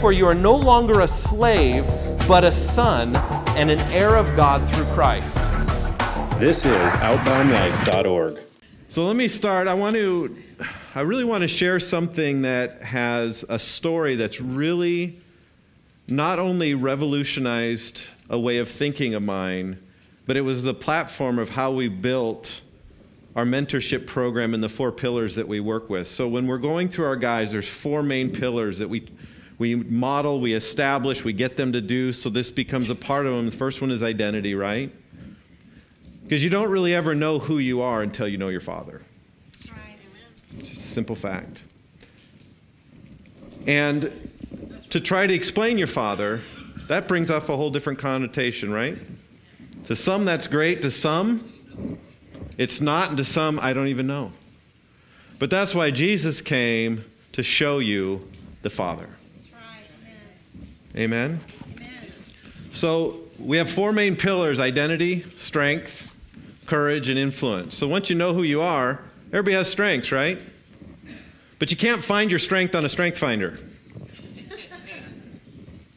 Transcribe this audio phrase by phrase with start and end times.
[0.00, 1.84] For you are no longer a slave,
[2.28, 3.16] but a son
[3.56, 5.34] and an heir of God through Christ.
[6.38, 8.44] This is OutboundLife.org.
[8.88, 9.66] So let me start.
[9.66, 10.36] I want to,
[10.94, 15.20] I really want to share something that has a story that's really
[16.06, 19.82] not only revolutionized a way of thinking of mine,
[20.26, 22.60] but it was the platform of how we built
[23.34, 26.06] our mentorship program and the four pillars that we work with.
[26.06, 29.08] So when we're going through our guys, there's four main pillars that we
[29.58, 33.34] we model, we establish, we get them to do so this becomes a part of
[33.34, 33.50] them.
[33.50, 34.92] The first one is identity, right?
[36.22, 39.02] Because you don't really ever know who you are until you know your father.
[39.52, 39.98] That's right.
[40.58, 41.62] It's just a simple fact.
[43.66, 44.30] And
[44.90, 46.40] to try to explain your father,
[46.86, 48.96] that brings off a whole different connotation, right?
[49.88, 50.82] To some, that's great.
[50.82, 51.98] To some,
[52.56, 53.08] it's not.
[53.08, 54.32] And to some, I don't even know.
[55.38, 58.30] But that's why Jesus came to show you
[58.62, 59.08] the Father.
[60.98, 61.40] Amen?
[61.76, 62.12] Amen?
[62.72, 66.12] So we have four main pillars identity, strength,
[66.66, 67.76] courage, and influence.
[67.76, 70.42] So once you know who you are, everybody has strengths, right?
[71.60, 73.60] But you can't find your strength on a strength finder.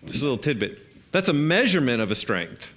[0.06, 0.78] Just a little tidbit.
[1.11, 2.67] That's a measurement of a strength.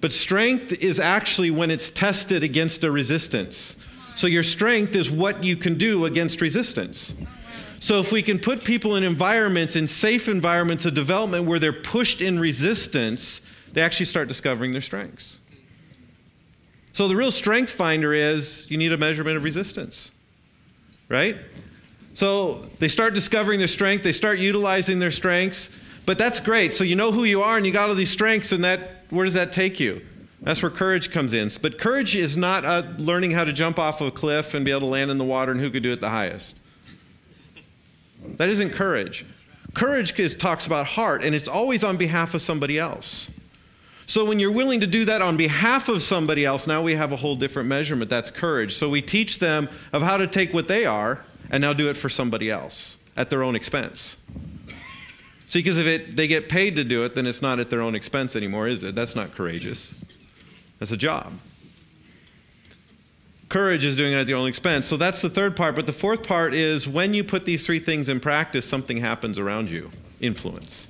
[0.00, 3.76] But strength is actually when it's tested against a resistance.
[4.16, 7.14] So your strength is what you can do against resistance.
[7.80, 11.72] So if we can put people in environments, in safe environments of development where they're
[11.72, 13.40] pushed in resistance,
[13.72, 15.38] they actually start discovering their strengths.
[16.92, 20.10] So the real strength finder is you need a measurement of resistance.
[21.08, 21.38] Right?
[22.12, 25.70] So they start discovering their strength, they start utilizing their strengths,
[26.04, 26.74] but that's great.
[26.74, 29.24] So you know who you are and you got all these strengths and that where
[29.24, 30.04] does that take you?
[30.42, 31.50] That's where courage comes in.
[31.62, 34.70] But courage is not uh, learning how to jump off of a cliff and be
[34.70, 36.56] able to land in the water and who could do it the highest.
[38.36, 39.24] That isn't courage.
[39.74, 43.30] Courage is, talks about heart, and it's always on behalf of somebody else.
[44.06, 47.12] So when you're willing to do that on behalf of somebody else, now we have
[47.12, 48.10] a whole different measurement.
[48.10, 48.74] That's courage.
[48.74, 51.96] So we teach them of how to take what they are and now do it
[51.96, 54.16] for somebody else at their own expense.
[55.46, 57.82] See, because if it, they get paid to do it, then it's not at their
[57.82, 58.96] own expense anymore, is it?
[58.96, 59.94] That's not courageous.
[60.80, 61.32] That's a job.
[63.50, 64.86] Courage is doing it at your own expense.
[64.86, 65.74] So that's the third part.
[65.74, 69.38] But the fourth part is when you put these three things in practice, something happens
[69.40, 69.90] around you
[70.20, 70.86] influence.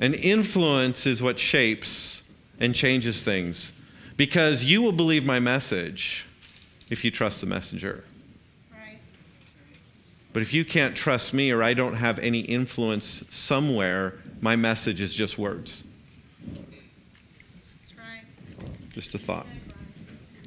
[0.00, 2.20] And influence is what shapes
[2.58, 3.72] and changes things.
[4.18, 6.26] Because you will believe my message
[6.90, 8.04] if you trust the messenger.
[8.70, 8.98] Right.
[10.34, 15.00] But if you can't trust me or I don't have any influence somewhere, my message
[15.00, 15.84] is just words.
[17.80, 18.24] That's right.
[18.92, 19.46] Just a thought.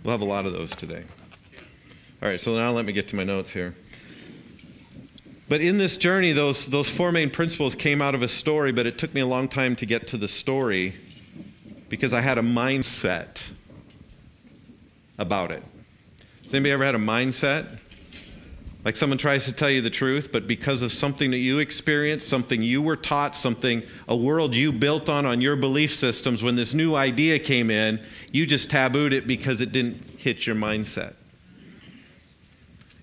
[0.03, 1.05] We'll have a lot of those today.
[2.21, 3.73] All right, so now let me get to my notes here.
[5.47, 8.85] But in this journey, those, those four main principles came out of a story, but
[8.85, 10.95] it took me a long time to get to the story
[11.87, 13.41] because I had a mindset
[15.17, 15.63] about it.
[16.45, 17.79] Has anybody ever had a mindset?
[18.85, 22.27] Like someone tries to tell you the truth, but because of something that you experienced,
[22.27, 26.57] something you were taught, something, a world you built on, on your belief systems, when
[26.57, 28.01] this new idea came in,
[28.31, 31.13] you just tabooed it because it didn't hit your mindset.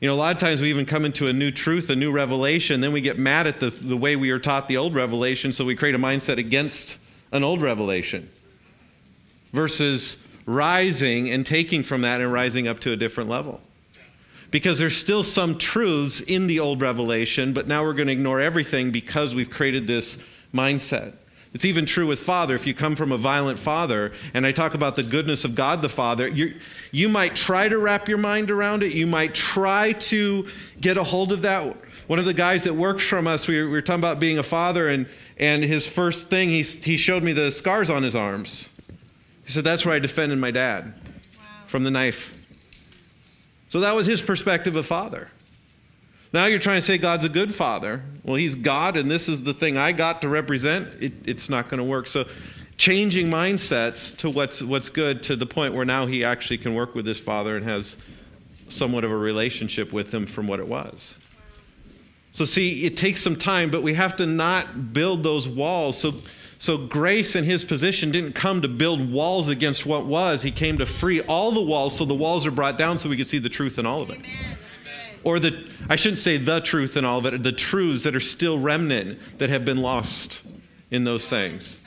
[0.03, 2.13] You know, a lot of times we even come into a new truth, a new
[2.13, 5.53] revelation, then we get mad at the, the way we were taught the old revelation,
[5.53, 6.99] so we create a mindset against
[7.33, 8.31] an old revelation
[9.53, 13.61] versus rising and taking from that and rising up to a different level
[14.51, 18.41] because there's still some truths in the old revelation, but now we're going to ignore
[18.41, 20.19] everything because we've created this
[20.53, 21.15] mindset.
[21.53, 22.55] It's even true with father.
[22.55, 25.83] If you come from a violent father, and I talk about the goodness of God
[25.83, 26.55] the Father, you,
[26.93, 28.93] you might try to wrap your mind around it.
[28.93, 30.47] You might try to
[30.81, 31.77] get a hold of that.
[32.07, 34.39] One of the guys that works from us, we were, we were talking about being
[34.39, 38.15] a father, and, and his first thing, he, he showed me the scars on his
[38.15, 38.69] arms.
[39.45, 40.95] He said, That's where I defended my dad
[41.37, 41.45] wow.
[41.67, 42.33] from the knife.
[43.71, 45.31] So that was his perspective of father.
[46.33, 48.03] Now you're trying to say God's a good father.
[48.23, 50.89] Well, he's God, and this is the thing I got to represent.
[51.01, 52.07] It, it's not going to work.
[52.07, 52.27] So
[52.77, 56.95] changing mindsets to what's, what's good to the point where now he actually can work
[56.95, 57.97] with his father and has
[58.69, 61.17] somewhat of a relationship with him from what it was.
[62.33, 65.99] So, see, it takes some time, but we have to not build those walls.
[65.99, 66.15] So,
[66.61, 70.43] so grace in his position didn't come to build walls against what was.
[70.43, 73.17] He came to free all the walls so the walls are brought down so we
[73.17, 74.19] can see the truth in all of it.
[74.19, 74.59] Amen.
[75.25, 78.21] Or the I shouldn't say the truth in all of it, the truths that are
[78.21, 80.43] still remnant that have been lost
[80.91, 81.81] in those things.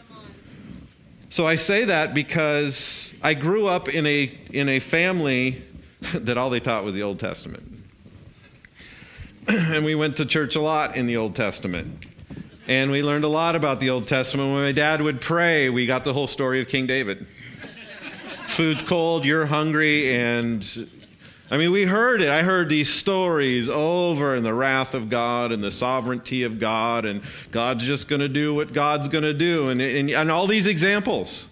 [1.30, 5.64] So I say that because I grew up in a in a family
[6.16, 7.86] that all they taught was the Old Testament.
[9.48, 12.08] and we went to church a lot in the Old Testament.
[12.68, 14.54] And we learned a lot about the Old Testament.
[14.54, 17.28] When my dad would pray, we got the whole story of King David.
[18.50, 20.90] Food's cold, you're hungry, and
[21.52, 22.30] I mean, we heard it.
[22.30, 27.04] I heard these stories over and the wrath of God and the sovereignty of God,
[27.04, 27.22] and
[27.52, 30.66] God's just going to do what God's going to do, and, and, and all these
[30.66, 31.50] examples.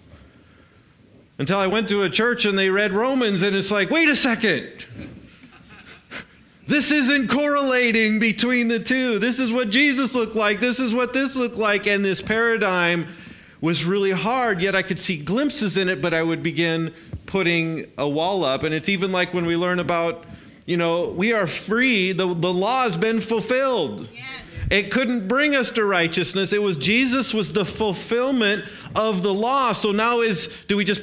[1.40, 4.16] Until I went to a church and they read Romans, and it's like, wait a
[4.16, 4.86] second.
[6.72, 9.20] This isn't correlating between the two.
[9.20, 10.62] This is what Jesus looked like.
[10.62, 11.86] This is what this looked like.
[11.86, 13.14] And this paradigm
[13.60, 16.94] was really hard, yet I could see glimpses in it, but I would begin
[17.26, 18.64] putting a wall up.
[18.64, 20.24] And it's even like when we learn about,
[20.66, 24.08] you know, we are free, the, the law has been fulfilled.
[24.14, 24.24] Yes.
[24.72, 26.54] It couldn't bring us to righteousness.
[26.54, 28.64] It was Jesus was the fulfillment
[28.96, 29.74] of the law.
[29.74, 31.02] So now is do we just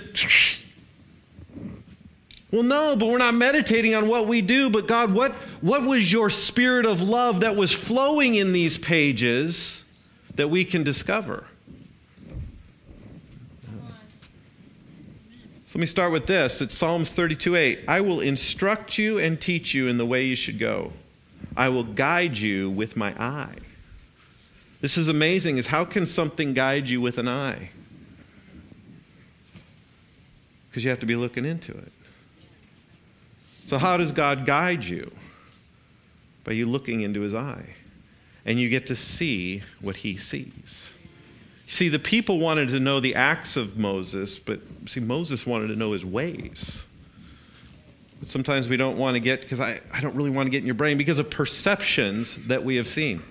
[2.51, 4.71] well, no, but we're not meditating on what we do.
[4.71, 9.85] But God, what, what was your spirit of love that was flowing in these pages
[10.35, 11.47] that we can discover?
[15.67, 16.63] So let me start with this.
[16.63, 17.85] It's Psalms 32 8.
[17.87, 20.93] I will instruct you and teach you in the way you should go.
[21.55, 23.57] I will guide you with my eye.
[24.81, 27.69] This is amazing is how can something guide you with an eye?
[30.71, 31.93] Because you have to be looking into it.
[33.69, 35.13] So, how does God guide you?
[36.45, 37.67] By you looking into his eye.
[38.47, 40.91] And you get to see what he sees.
[41.69, 45.77] See, the people wanted to know the acts of Moses, but see, Moses wanted to
[45.77, 46.83] know his ways.
[48.21, 50.59] But sometimes we don't want to get, because I, I don't really want to get
[50.59, 53.23] in your brain because of perceptions that we have seen.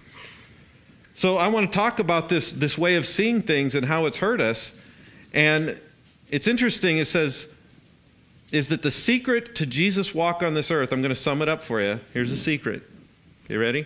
[1.16, 4.18] So I want to talk about this, this way of seeing things and how it's
[4.18, 4.72] hurt us.
[5.34, 5.80] And
[6.30, 7.50] it's interesting, it says,
[8.52, 11.50] is that the secret to Jesus' walk on this earth, I'm going to sum it
[11.50, 12.00] up for you.
[12.14, 12.84] Here's the secret.
[13.50, 13.86] You ready?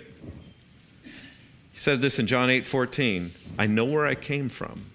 [1.04, 3.34] He said this in John 8 14.
[3.58, 4.86] I know where I came from,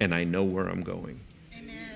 [0.00, 1.20] and I know where I'm going.
[1.56, 1.90] Amen.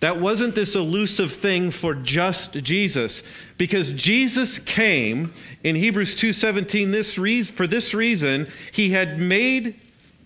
[0.00, 3.22] That wasn't this elusive thing for just Jesus,
[3.56, 5.32] because Jesus came
[5.62, 9.80] in Hebrews 2:17 this reason, for this reason he had made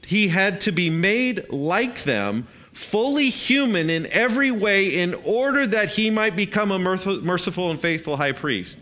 [0.06, 5.88] he had to be made like them fully human in every way in order that
[5.88, 8.78] he might become a merciful and faithful high priest.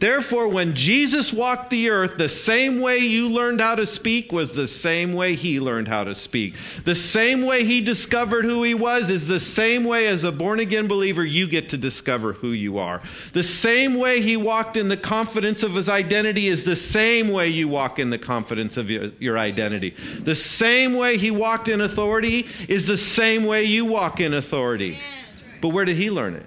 [0.00, 4.52] Therefore, when Jesus walked the earth, the same way you learned how to speak was
[4.52, 6.54] the same way he learned how to speak.
[6.84, 10.60] The same way he discovered who he was is the same way as a born
[10.60, 13.02] again believer you get to discover who you are.
[13.32, 17.48] The same way he walked in the confidence of his identity is the same way
[17.48, 19.96] you walk in the confidence of your, your identity.
[20.20, 24.90] The same way he walked in authority is the same way you walk in authority.
[24.90, 25.60] Yeah, right.
[25.60, 26.46] But where did he learn it?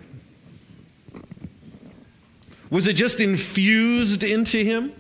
[2.72, 4.94] Was it just infused into him?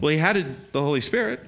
[0.00, 1.40] Well, he had the Holy Spirit.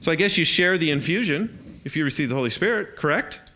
[0.00, 3.52] So I guess you share the infusion if you receive the Holy Spirit, correct?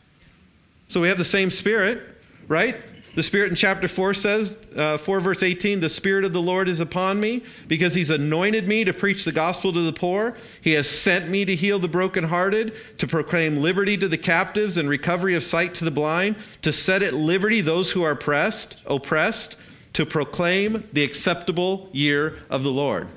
[0.89, 2.03] So we have the same Spirit,
[2.49, 2.77] right?
[3.15, 6.69] The Spirit in chapter 4 says, uh, 4 verse 18, the Spirit of the Lord
[6.69, 10.37] is upon me because he's anointed me to preach the gospel to the poor.
[10.61, 14.89] He has sent me to heal the brokenhearted, to proclaim liberty to the captives and
[14.89, 19.57] recovery of sight to the blind, to set at liberty those who are oppressed, oppressed
[19.95, 23.09] to proclaim the acceptable year of the Lord.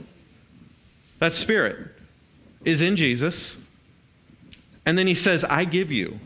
[1.19, 1.77] That spirit
[2.65, 3.57] is in Jesus.
[4.85, 6.19] And then he says, I give you.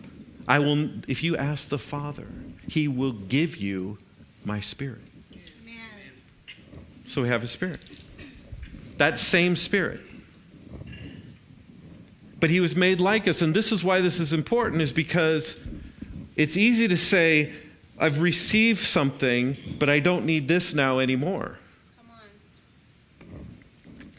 [0.47, 2.27] I will if you ask the Father,
[2.67, 3.97] he will give you
[4.45, 5.01] my spirit.
[5.33, 5.75] Amen.
[7.07, 7.79] So we have a spirit.
[8.97, 9.99] That same spirit.
[12.39, 15.57] But he was made like us, and this is why this is important, is because
[16.35, 17.53] it's easy to say,
[17.97, 21.57] I've received something, but I don't need this now anymore.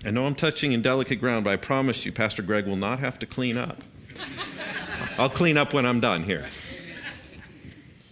[0.05, 3.01] I know I'm touching in delicate ground, but I promise you, Pastor Greg will not
[3.01, 3.83] have to clean up.
[5.19, 6.47] I'll clean up when I'm done here.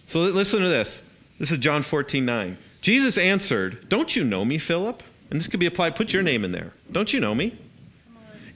[0.07, 1.01] So listen to this.
[1.39, 2.57] This is John 14, 9.
[2.81, 5.01] Jesus answered, Don't you know me, Philip?
[5.29, 6.73] And this could be applied, put your name in there.
[6.91, 7.57] Don't you know me?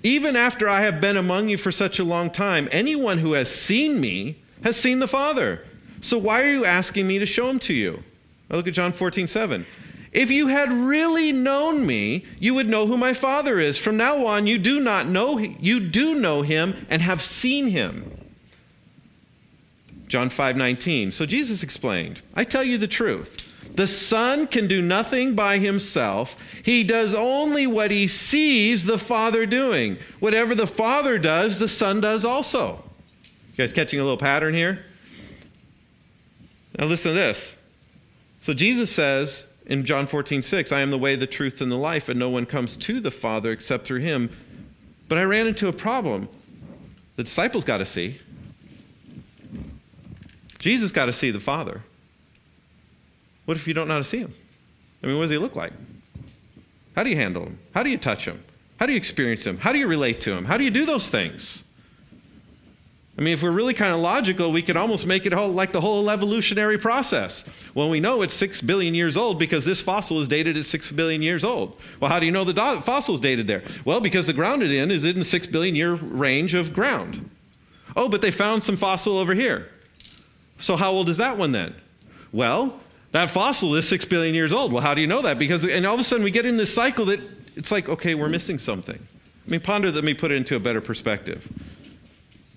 [0.04, 3.50] Even after I have been among you for such a long time, anyone who has
[3.50, 5.66] seen me has seen the Father.
[6.01, 8.03] So why are you asking me to show them to you?
[8.50, 9.65] I look at John 14, 7.
[10.12, 13.77] If you had really known me, you would know who my Father is.
[13.77, 18.12] From now on, you do not know you do know him and have seen him.
[20.08, 21.12] John 5:19.
[21.12, 23.46] So Jesus explained, I tell you the truth.
[23.75, 26.36] The Son can do nothing by himself.
[26.63, 30.00] He does only what he sees the Father doing.
[30.20, 32.84] Whatever the Father does, the Son does also.
[33.51, 34.86] You guys catching a little pattern here?
[36.78, 37.56] Now, listen to this.
[38.42, 41.78] So, Jesus says in John 14, 6, I am the way, the truth, and the
[41.78, 44.30] life, and no one comes to the Father except through him.
[45.08, 46.30] But I ran into a problem.
[47.16, 48.20] The disciples got to see.
[50.60, 51.82] Jesus got to see the Father.
[53.46, 54.34] What if you don't know how to see him?
[55.02, 55.74] I mean, what does he look like?
[56.96, 57.60] How do you handle him?
[57.74, 58.44] How do you touch him?
[58.80, 59.58] How do you experience him?
[59.58, 60.46] How do you relate to him?
[60.46, 61.64] How do you do those things?
[63.20, 65.74] I mean, if we're really kind of logical, we could almost make it whole, like
[65.74, 67.44] the whole evolutionary process.
[67.74, 70.90] Well, we know it's six billion years old because this fossil is dated at six
[70.90, 71.78] billion years old.
[72.00, 73.62] Well, how do you know the do- fossil is dated there?
[73.84, 77.30] Well, because the ground it in is in the six billion year range of ground.
[77.94, 79.68] Oh, but they found some fossil over here.
[80.62, 81.76] So how old is that one then?
[82.32, 82.80] Well,
[83.12, 84.72] that fossil is six billion years old.
[84.72, 85.38] Well, how do you know that?
[85.38, 87.20] Because, and all of a sudden we get in this cycle that
[87.58, 88.96] it's like, okay, we're missing something.
[88.96, 91.46] I mean, ponder, let me put it into a better perspective.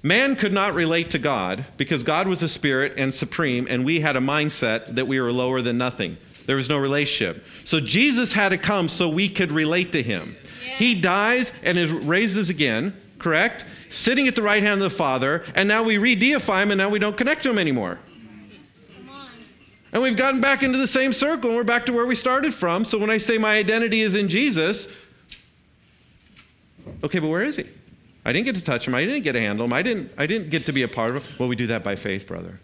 [0.02, 4.00] Man could not relate to God because God was a spirit and supreme, and we
[4.00, 6.16] had a mindset that we were lower than nothing.
[6.46, 7.44] There was no relationship.
[7.64, 10.36] So Jesus had to come so we could relate to him.
[10.76, 13.64] He dies and is raises again, correct?
[13.90, 16.78] Sitting at the right hand of the Father, and now we re deify him, and
[16.78, 18.00] now we don't connect to him anymore.
[19.92, 22.54] And we've gotten back into the same circle, and we're back to where we started
[22.54, 22.84] from.
[22.84, 24.88] So when I say my identity is in Jesus,
[27.04, 27.68] okay, but where is he?
[28.24, 28.94] I didn't get to touch him.
[28.94, 29.72] I didn't get to handle him.
[29.72, 31.36] I didn't, I didn't get to be a part of him.
[31.38, 32.60] Well, we do that by faith, brother.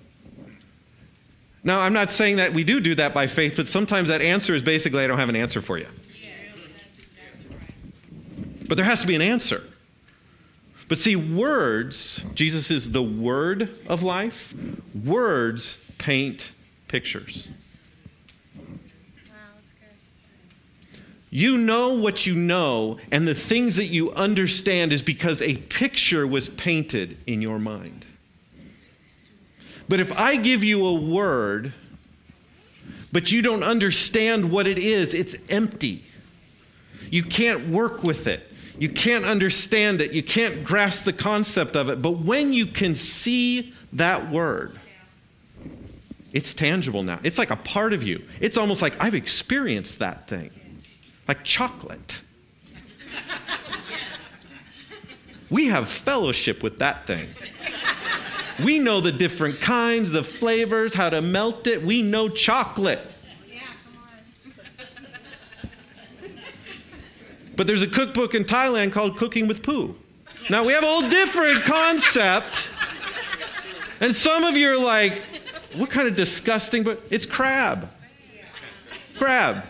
[1.65, 4.55] Now, I'm not saying that we do do that by faith, but sometimes that answer
[4.55, 5.89] is basically, I don't have an answer for you.
[8.69, 9.63] But there has to be an answer.
[10.89, 14.55] But see, words, Jesus is the word of life.
[15.05, 16.53] Words paint
[16.87, 17.49] pictures.
[21.31, 26.27] You know what you know, and the things that you understand is because a picture
[26.27, 28.07] was painted in your mind.
[29.89, 31.75] But if I give you a word,
[33.13, 36.05] but you don't understand what it is, it's empty.
[37.11, 38.45] You can't work with it.
[38.79, 40.13] You can't understand it.
[40.13, 42.01] You can't grasp the concept of it.
[42.01, 44.79] But when you can see that word,
[46.33, 47.19] it's tangible now.
[47.23, 48.23] It's like a part of you.
[48.41, 50.51] It's almost like I've experienced that thing
[51.29, 52.23] like chocolate.
[55.51, 57.29] we have fellowship with that thing.
[58.65, 61.83] We know the different kinds, the flavors, how to melt it.
[61.83, 63.09] We know chocolate.
[67.55, 69.97] But there's a cookbook in Thailand called Cooking with Poo.
[70.49, 72.69] Now we have a whole different concept.
[74.01, 75.23] And some of you are like,
[75.75, 77.91] what kind of disgusting, but it's crab.
[79.17, 79.65] Crab.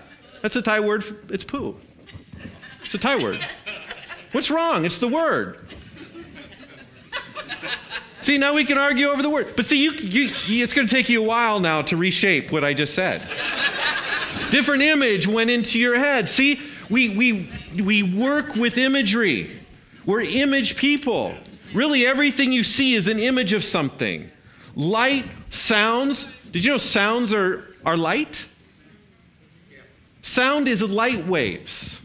[0.48, 1.04] That's a Thai word.
[1.04, 1.76] For, it's poo.
[2.82, 3.46] It's a Thai word.
[4.32, 4.86] What's wrong?
[4.86, 5.60] It's the word.
[8.22, 9.56] See, now we can argue over the word.
[9.56, 12.64] But see, you, you, it's going to take you a while now to reshape what
[12.64, 13.20] I just said.
[14.50, 16.30] Different image went into your head.
[16.30, 17.52] See, we, we,
[17.84, 19.60] we work with imagery.
[20.06, 21.34] We're image people.
[21.74, 24.30] Really, everything you see is an image of something.
[24.74, 26.26] Light, sounds.
[26.52, 28.46] Did you know sounds are, are light?
[30.22, 31.98] Sound is light waves.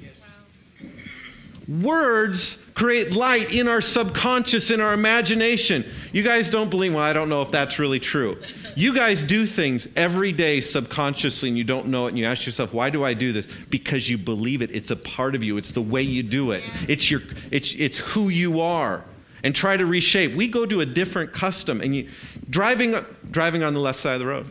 [1.67, 5.85] Words create light in our subconscious, in our imagination.
[6.11, 8.35] You guys don't believe, well, I don't know if that's really true.
[8.75, 12.45] You guys do things every day subconsciously and you don't know it, and you ask
[12.45, 13.47] yourself, why do I do this?
[13.69, 14.71] Because you believe it.
[14.71, 17.99] It's a part of you, it's the way you do it, it's, your, it's, it's
[17.99, 19.05] who you are.
[19.45, 20.33] And try to reshape.
[20.35, 22.09] We go to a different custom, and you
[22.49, 22.95] driving
[23.29, 24.47] driving on the left side of the road.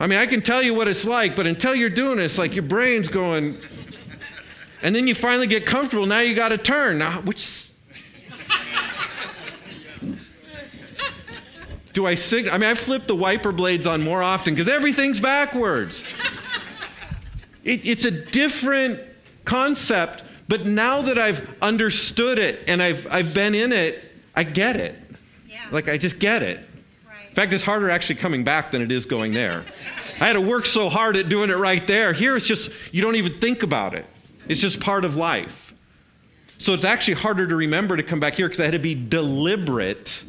[0.00, 2.38] I mean, I can tell you what it's like, but until you're doing it, it's
[2.38, 3.58] like your brain's going.
[4.80, 6.06] And then you finally get comfortable.
[6.06, 6.96] Now you got to turn.
[6.96, 7.70] Now, which.
[11.92, 12.48] Do I sig?
[12.48, 16.02] I mean, I flip the wiper blades on more often because everything's backwards.
[17.62, 19.00] It, it's a different
[19.44, 24.02] concept, but now that I've understood it and I've, I've been in it,
[24.34, 24.94] I get it.
[25.46, 25.66] Yeah.
[25.70, 26.69] Like, I just get it.
[27.30, 29.64] In fact, it's harder actually coming back than it is going there.
[30.20, 32.12] I had to work so hard at doing it right there.
[32.12, 34.04] Here it's just, you don't even think about it,
[34.48, 35.72] it's just part of life.
[36.58, 38.94] So it's actually harder to remember to come back here because I had to be
[38.94, 40.24] deliberate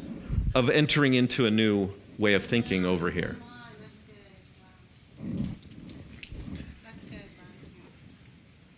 [0.54, 3.36] of entering into a new way of thinking over here.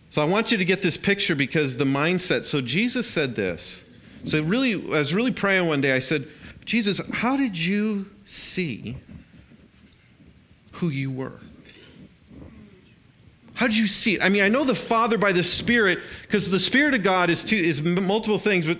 [0.09, 2.45] So I want you to get this picture because the mindset.
[2.45, 3.83] So Jesus said this.
[4.25, 5.93] So really, I was really praying one day.
[5.93, 6.27] I said,
[6.65, 8.97] Jesus, how did you see
[10.73, 11.39] who you were?
[13.53, 14.21] How did you see it?
[14.21, 17.43] I mean, I know the Father by the Spirit, because the Spirit of God is,
[17.43, 18.79] two, is multiple things, but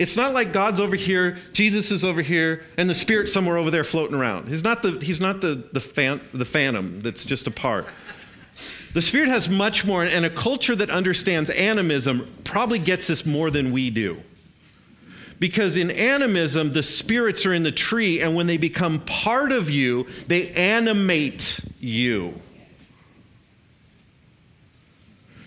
[0.00, 3.70] It's not like God's over here, Jesus is over here, and the Spirit's somewhere over
[3.70, 4.48] there floating around.
[4.48, 7.86] He's not the, he's not the, the, fan, the phantom that's just a part.
[8.94, 13.50] The Spirit has much more, and a culture that understands animism probably gets this more
[13.50, 14.22] than we do.
[15.40, 19.70] Because in animism, the spirits are in the tree, and when they become part of
[19.70, 22.40] you, they animate you.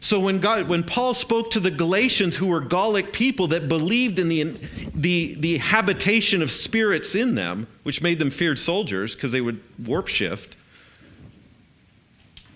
[0.02, 4.20] So when God, when Paul spoke to the Galatians who were Gallic people that believed
[4.20, 4.60] in the,
[4.94, 9.62] the, the habitation of spirits in them, which made them feared soldiers because they would
[9.80, 10.58] warp shift,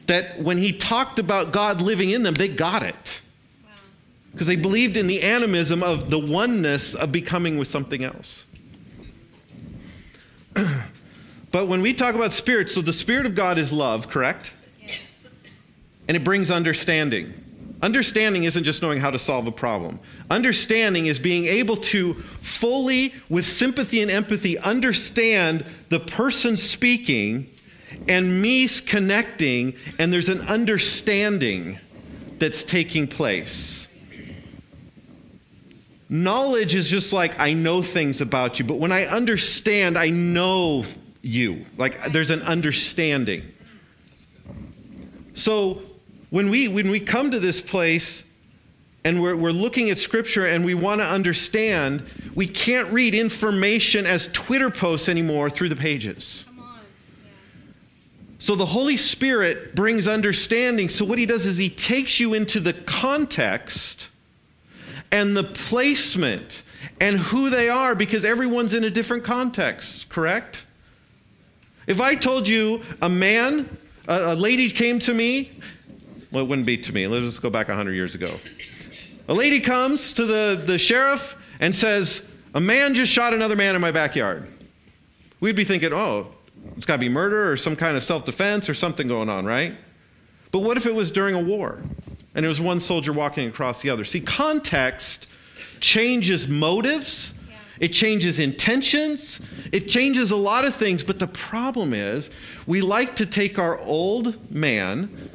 [0.07, 3.21] that when he talked about God living in them, they got it.
[4.31, 8.43] Because they believed in the animism of the oneness of becoming with something else.
[11.51, 14.51] but when we talk about spirits, so the Spirit of God is love, correct?
[14.81, 14.99] Yes.
[16.07, 17.33] and it brings understanding.
[17.81, 19.99] Understanding isn't just knowing how to solve a problem.
[20.31, 27.47] Understanding is being able to fully, with sympathy and empathy, understand the person speaking
[28.07, 31.77] and me connecting, and there's an understanding
[32.39, 33.76] that's taking place.
[36.09, 40.85] Knowledge is just like I know things about you, but when I understand, I know
[41.21, 41.65] you.
[41.77, 43.43] Like there's an understanding.
[45.33, 45.81] So
[46.29, 48.23] when we, when we come to this place
[49.03, 52.03] and we're, we're looking at scripture and we want to understand,
[52.35, 56.45] we can't read information as Twitter posts anymore through the pages.
[58.39, 60.89] So the Holy Spirit brings understanding.
[60.89, 64.07] So what he does is he takes you into the context
[65.11, 66.63] and the placement
[66.99, 70.63] and who they are because everyone's in a different context, correct?
[71.87, 75.51] If I told you a man, a, a lady came to me
[76.31, 77.07] well, it wouldn't be to me.
[77.07, 78.37] Let's just go back 100 years ago.
[79.29, 82.21] A lady comes to the, the sheriff and says,
[82.53, 84.47] A man just shot another man in my backyard.
[85.39, 86.27] We'd be thinking, oh,
[86.75, 89.45] it's got to be murder or some kind of self defense or something going on,
[89.45, 89.75] right?
[90.51, 91.81] But what if it was during a war
[92.37, 94.05] and it was one soldier walking across the other?
[94.05, 95.27] See, context
[95.81, 97.33] changes motives,
[97.79, 99.41] it changes intentions,
[99.73, 101.03] it changes a lot of things.
[101.03, 102.29] But the problem is,
[102.65, 105.29] we like to take our old man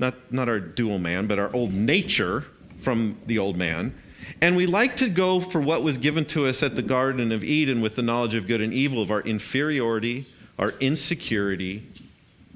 [0.00, 2.46] not, not our dual man, but our old nature
[2.80, 3.94] from the old man.
[4.40, 7.44] And we like to go for what was given to us at the Garden of
[7.44, 10.26] Eden with the knowledge of good and evil, of our inferiority,
[10.58, 11.86] our insecurity,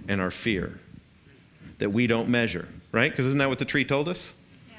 [0.09, 0.81] and our fear
[1.79, 3.11] that we don't measure, right?
[3.11, 4.33] Because isn't that what the tree told us?
[4.70, 4.76] Yeah.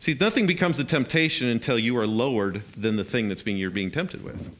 [0.00, 3.70] See, nothing becomes a temptation until you are lowered than the thing that's being you're
[3.70, 4.50] being tempted with.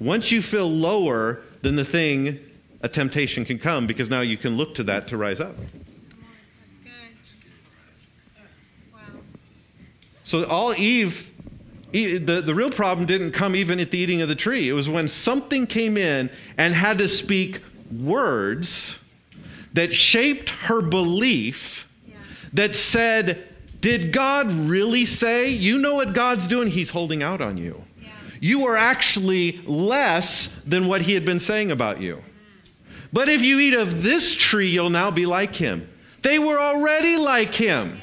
[0.00, 2.38] Once you feel lower than the thing
[2.82, 5.56] a temptation can come because now you can look to that to rise up.
[10.24, 11.30] So all Eve,
[11.92, 14.68] the, the real problem didn't come even at the eating of the tree.
[14.68, 17.60] It was when something came in and had to speak
[17.92, 18.98] words
[19.74, 22.16] that shaped her belief yeah.
[22.54, 23.48] that said,
[23.80, 25.48] Did God really say?
[25.48, 26.68] You know what God's doing?
[26.68, 27.82] He's holding out on you.
[28.00, 28.08] Yeah.
[28.40, 32.16] You are actually less than what He had been saying about you.
[32.16, 32.24] Mm.
[33.12, 35.88] But if you eat of this tree, you'll now be like him.
[36.22, 38.00] They were already like him.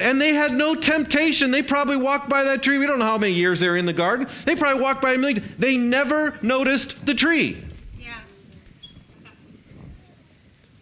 [0.00, 1.50] And they had no temptation.
[1.52, 2.78] They probably walked by that tree.
[2.78, 4.28] We don't know how many years they were in the garden.
[4.44, 5.54] They probably walked by a million.
[5.56, 7.64] They never noticed the tree.
[7.98, 8.14] Yeah.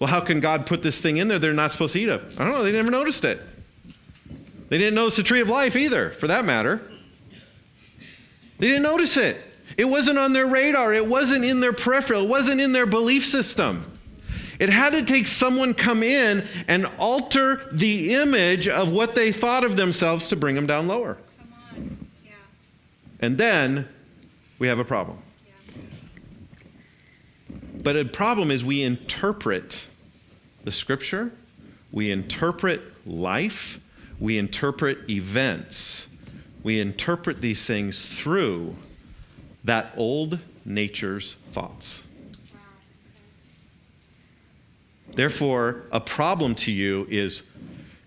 [0.02, 2.24] Well, how can God put this thing in there they're not supposed to eat of?
[2.36, 2.64] I don't know.
[2.64, 3.40] They never noticed it.
[4.68, 6.82] They didn't notice the tree of life either, for that matter.
[8.58, 9.40] They didn't notice it.
[9.76, 13.24] It wasn't on their radar, it wasn't in their peripheral, it wasn't in their belief
[13.24, 13.96] system.
[14.58, 19.62] It had to take someone come in and alter the image of what they thought
[19.62, 21.16] of themselves to bring them down lower.
[21.76, 22.32] Yeah.
[23.20, 23.86] And then
[24.58, 25.18] we have a problem.
[25.46, 25.76] Yeah.
[27.84, 29.86] But the problem is we interpret
[30.64, 31.32] the scripture,
[31.90, 33.78] we interpret life,
[34.18, 36.06] we interpret events,
[36.62, 38.74] we interpret these things through
[39.64, 42.02] that old nature's thoughts.
[45.14, 47.42] Therefore, a problem to you is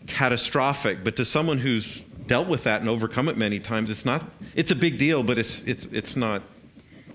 [0.07, 4.23] catastrophic, but to someone who's dealt with that and overcome it many times, it's not
[4.55, 6.41] it's a big deal, but it's it's it's not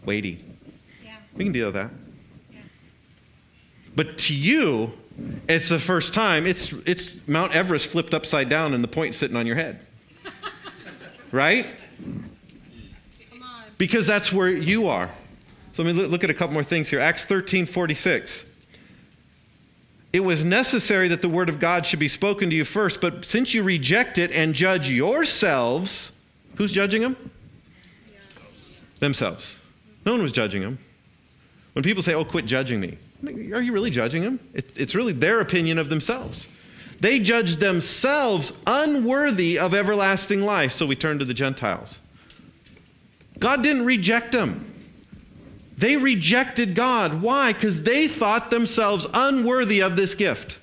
[0.05, 0.38] weighty.
[1.05, 1.16] Yeah.
[1.35, 1.90] We can deal with that.
[2.53, 2.61] Yeah.
[3.96, 4.92] But to you,
[5.49, 9.37] it's the first time, it's it's Mount Everest flipped upside down and the point sitting
[9.37, 9.81] on your head.
[11.33, 11.66] right?
[13.81, 15.11] because that's where you are.
[15.73, 17.01] So let me look at a couple more things here.
[17.01, 18.44] Acts 13 46.
[20.12, 23.25] it was necessary that the word of God should be spoken to you first, but
[23.25, 26.12] since you reject it and judge yourselves,
[26.57, 27.16] who's judging them?
[28.99, 29.57] Themselves.
[30.05, 30.79] No one was judging them.
[31.73, 34.40] When people say, oh, quit judging me, are you really judging them?
[34.54, 36.48] It, it's really their opinion of themselves.
[37.00, 41.98] They judge themselves unworthy of everlasting life, so we turn to the Gentiles.
[43.38, 44.66] God didn't reject them.
[45.78, 47.22] They rejected God.
[47.22, 47.54] Why?
[47.54, 50.59] Because they thought themselves unworthy of this gift.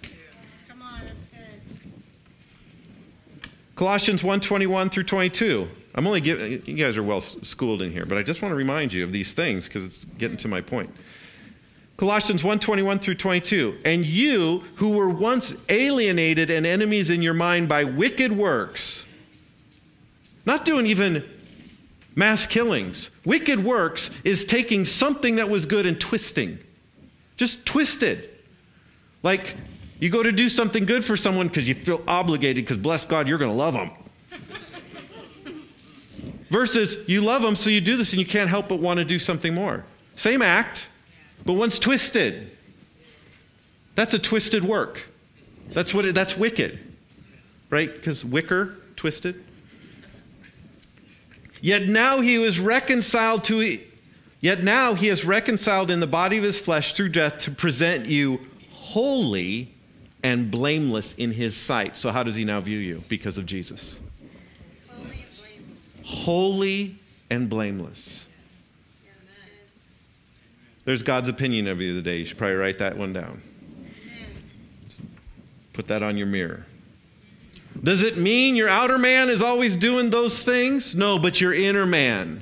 [0.68, 3.50] Come on, that's good.
[3.76, 5.68] Colossians 1:21 through 22.
[5.96, 8.56] I'm only giving you guys are well schooled in here, but I just want to
[8.56, 10.92] remind you of these things because it's getting to my point.
[11.98, 13.80] Colossians 1:21 through 22.
[13.84, 19.04] And you who were once alienated and enemies in your mind by wicked works,
[20.46, 21.24] not doing even
[22.16, 23.10] mass killings.
[23.26, 26.60] Wicked works is taking something that was good and twisting.
[27.36, 28.30] Just twisted.
[29.24, 29.56] Like
[30.00, 33.28] you go to do something good for someone because you feel obligated because bless God,
[33.28, 33.90] you're going to love them.
[36.50, 39.06] Versus you love them, so you do this and you can't help but want to
[39.06, 39.84] do something more.
[40.16, 40.88] Same act,
[41.48, 42.52] but one's twisted.
[43.96, 45.02] That's a twisted work.
[45.74, 46.78] That's what it, that's wicked.
[47.70, 47.92] Right?
[47.92, 49.44] Because wicker, twisted.
[51.62, 53.80] Yet now he was reconciled to
[54.42, 58.06] yet now he is reconciled in the body of his flesh through death to present
[58.06, 59.74] you holy
[60.24, 61.96] and blameless in his sight.
[61.96, 64.00] So how does he now view you because of Jesus?
[64.90, 66.04] Holy and blameless.
[66.04, 68.27] Holy and blameless.
[70.88, 72.20] There's God's opinion of you today.
[72.20, 73.42] You should probably write that one down.
[75.74, 76.66] Put that on your mirror.
[77.84, 80.96] Does it mean your outer man is always doing those things?
[80.96, 82.42] No, but your inner man.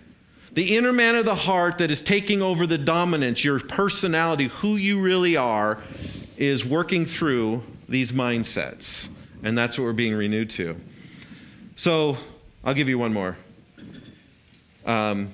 [0.51, 4.75] The inner man of the heart that is taking over the dominance, your personality, who
[4.75, 5.81] you really are,
[6.37, 9.07] is working through these mindsets.
[9.41, 10.79] And that's what we're being renewed to.
[11.75, 12.15] So
[12.63, 13.37] I'll give you one more.
[14.85, 15.33] Um,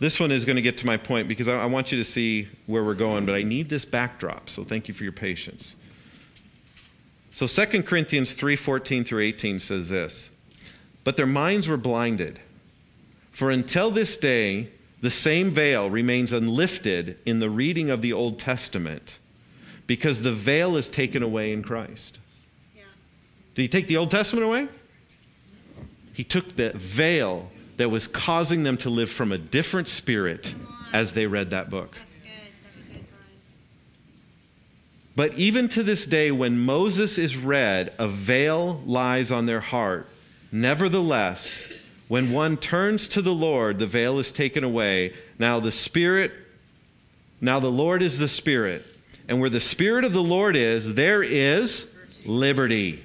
[0.00, 2.04] this one is going to get to my point because I, I want you to
[2.04, 4.48] see where we're going, but I need this backdrop.
[4.50, 5.76] So thank you for your patience.
[7.32, 10.30] So 2 Corinthians 3:14 through 18 says this.
[11.04, 12.40] But their minds were blinded.
[13.30, 14.70] For until this day
[15.02, 19.18] the same veil remains unlifted in the reading of the Old Testament
[19.86, 22.18] because the veil is taken away in Christ.
[22.74, 22.82] Yeah.
[23.54, 24.68] Did he take the Old Testament away?
[26.12, 30.54] He took the veil that was causing them to live from a different spirit
[30.92, 31.94] as they read that book.
[31.94, 32.30] That's good.
[32.74, 33.04] That's good,
[35.16, 40.08] But even to this day, when Moses is read, a veil lies on their heart.
[40.52, 41.68] Nevertheless,
[42.08, 45.14] when one turns to the Lord, the veil is taken away.
[45.38, 46.32] Now the Spirit,
[47.40, 48.84] now the Lord is the Spirit.
[49.26, 51.86] And where the Spirit of the Lord is, there is
[52.26, 53.02] liberty.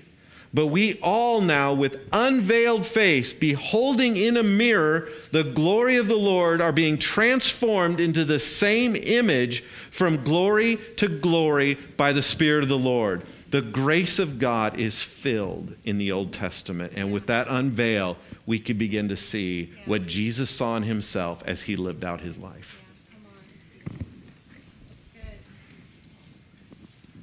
[0.55, 6.15] But we all now, with unveiled face, beholding in a mirror the glory of the
[6.15, 12.63] Lord, are being transformed into the same image from glory to glory by the Spirit
[12.63, 13.23] of the Lord.
[13.51, 16.93] The grace of God is filled in the Old Testament.
[16.95, 18.15] And with that unveil,
[18.45, 22.37] we can begin to see what Jesus saw in himself as he lived out his
[22.37, 22.79] life.
[22.79, 24.03] Yeah, come on.
[25.15, 25.39] That's good.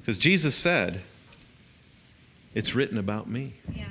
[0.01, 1.01] Because Jesus said,
[2.55, 3.55] It's written about me.
[3.75, 3.87] Yeah.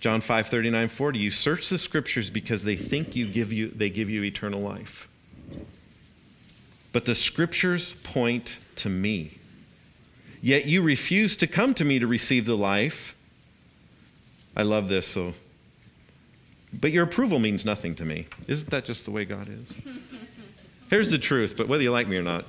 [0.00, 1.18] John 5, 39, 40.
[1.18, 5.08] You search the scriptures because they think you give you they give you eternal life.
[6.92, 9.38] But the scriptures point to me.
[10.40, 13.14] Yet you refuse to come to me to receive the life.
[14.56, 15.34] I love this so
[16.80, 18.26] but your approval means nothing to me.
[18.46, 19.72] Isn't that just the way God is?
[20.90, 22.44] Here's the truth, but whether you like me or not,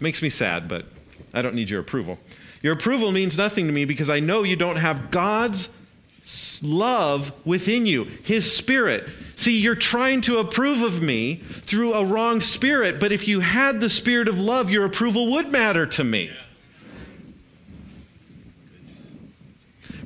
[0.00, 0.86] makes me sad, but
[1.32, 2.18] I don't need your approval.
[2.64, 5.68] Your approval means nothing to me because I know you don't have God's
[6.62, 9.06] love within you, His Spirit.
[9.36, 13.82] See, you're trying to approve of me through a wrong spirit, but if you had
[13.82, 16.30] the Spirit of love, your approval would matter to me.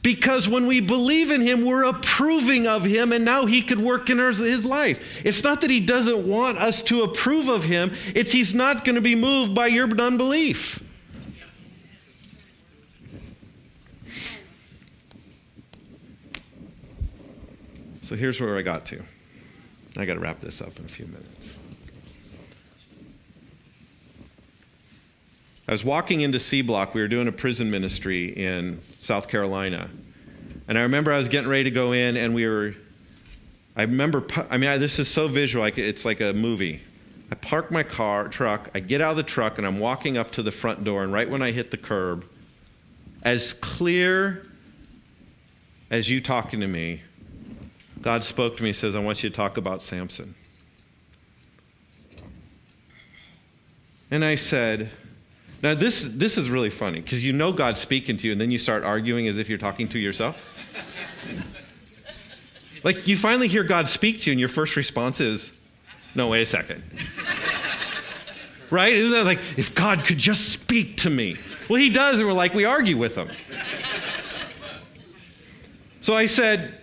[0.03, 4.11] Because when we believe in him, we're approving of him, and now he could work
[4.11, 5.01] in his life.
[5.23, 8.97] It's not that he doesn't want us to approve of him, it's he's not going
[8.97, 10.83] to be moved by your unbelief.
[18.09, 19.03] So here's where I got to.
[19.99, 21.57] I got to wrap this up in a few minutes.
[25.69, 26.95] I was walking into C Block.
[26.95, 29.91] We were doing a prison ministry in South Carolina.
[30.69, 32.75] And I remember I was getting ready to go in, and we were,
[33.77, 36.81] I remember, I mean, I, this is so visual, like it's like a movie.
[37.31, 40.33] I park my car, truck, I get out of the truck, and I'm walking up
[40.33, 41.05] to the front door.
[41.05, 42.25] And right when I hit the curb,
[43.23, 44.47] as clear
[45.91, 47.03] as you talking to me,
[48.03, 50.35] God spoke to me and says, I want you to talk about Samson.
[54.11, 54.91] And I said,
[55.63, 58.51] now this, this is really funny because you know God's speaking to you and then
[58.51, 60.41] you start arguing as if you're talking to yourself.
[62.85, 65.51] like you finally hear God speak to you and your first response is,
[66.15, 66.83] no, wait a second.
[68.71, 68.93] right?
[68.95, 71.37] Isn't that like, if God could just speak to me?
[71.69, 73.31] Well, he does, and we're like, we argue with him.
[76.01, 76.81] so I said,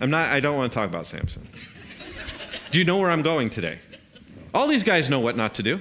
[0.00, 1.48] I'm not, I don't want to talk about Samson.
[2.70, 3.78] Do you know where I'm going today?
[4.52, 5.80] All these guys know what not to do.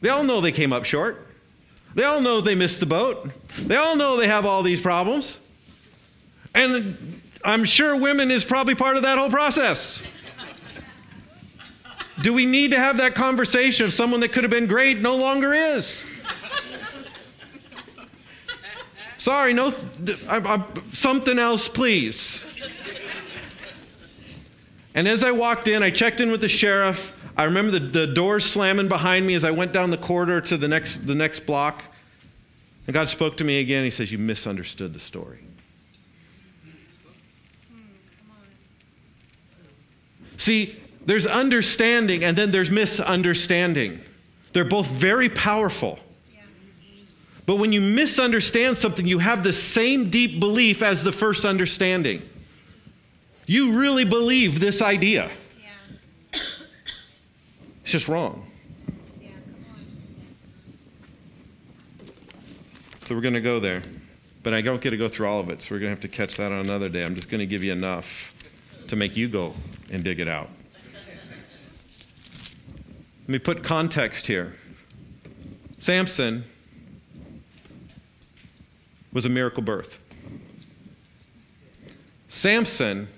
[0.00, 1.28] They all know they came up short.
[1.94, 3.30] They all know they missed the boat.
[3.58, 5.38] They all know they have all these problems.
[6.54, 10.02] And I'm sure women is probably part of that whole process.
[12.22, 15.16] Do we need to have that conversation of someone that could have been great no
[15.16, 16.04] longer is?
[19.18, 22.42] Sorry, no, th- I, I, something else, please.
[24.94, 27.12] And as I walked in, I checked in with the sheriff.
[27.36, 30.56] I remember the, the doors slamming behind me as I went down the corridor to
[30.56, 31.82] the next, the next block.
[32.86, 33.84] And God spoke to me again.
[33.84, 35.40] He says, You misunderstood the story.
[40.36, 44.00] See, there's understanding and then there's misunderstanding.
[44.52, 45.98] They're both very powerful.
[47.46, 52.22] But when you misunderstand something, you have the same deep belief as the first understanding.
[53.46, 55.30] You really believe this idea.
[55.60, 55.70] Yeah.
[56.32, 58.46] It's just wrong.
[59.20, 59.28] Yeah.
[59.28, 59.86] Come on.
[63.06, 63.82] So we're going to go there.
[64.42, 66.00] But I don't get to go through all of it, so we're going to have
[66.00, 67.02] to catch that on another day.
[67.02, 68.32] I'm just going to give you enough
[68.88, 69.54] to make you go
[69.90, 70.50] and dig it out.
[73.22, 74.54] Let me put context here.
[75.78, 76.44] Samson
[79.14, 79.96] was a miracle birth.
[82.28, 83.08] Samson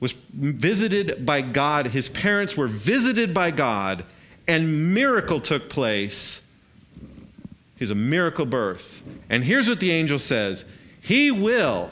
[0.00, 1.86] was visited by God.
[1.86, 4.04] His parents were visited by God,
[4.46, 6.40] and miracle took place.
[7.76, 9.02] He's a miracle birth.
[9.28, 10.64] And here's what the angel says
[11.00, 11.90] He will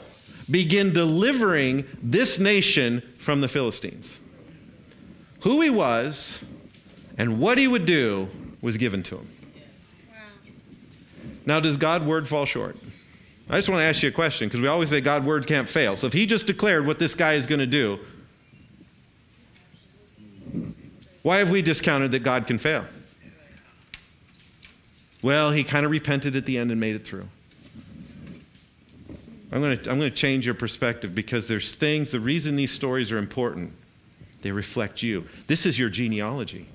[0.49, 4.19] begin delivering this nation from the Philistines.
[5.41, 6.39] Who he was
[7.17, 8.29] and what he would do
[8.61, 9.29] was given to him.
[10.09, 10.15] Wow.
[11.45, 12.77] Now, does God's word fall short?
[13.49, 15.69] I just want to ask you a question because we always say God's word can't
[15.69, 15.95] fail.
[15.95, 17.99] So if he just declared what this guy is going to do,
[21.21, 22.85] why have we discounted that God can fail?
[25.21, 27.27] Well, he kind of repented at the end and made it through.
[29.51, 32.71] I'm going to, I'm going to change your perspective because there's things, the reason these
[32.71, 33.71] stories are important,
[34.41, 35.25] they reflect you.
[35.47, 36.67] This is your genealogy.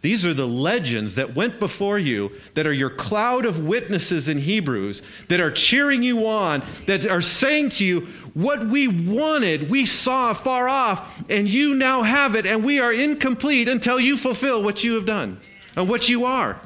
[0.00, 4.38] These are the legends that went before you, that are your cloud of witnesses in
[4.38, 8.00] Hebrews, that are cheering you on, that are saying to you,
[8.34, 12.92] What we wanted, we saw far off, and you now have it, and we are
[12.92, 15.40] incomplete until you fulfill what you have done
[15.74, 16.60] and what you are.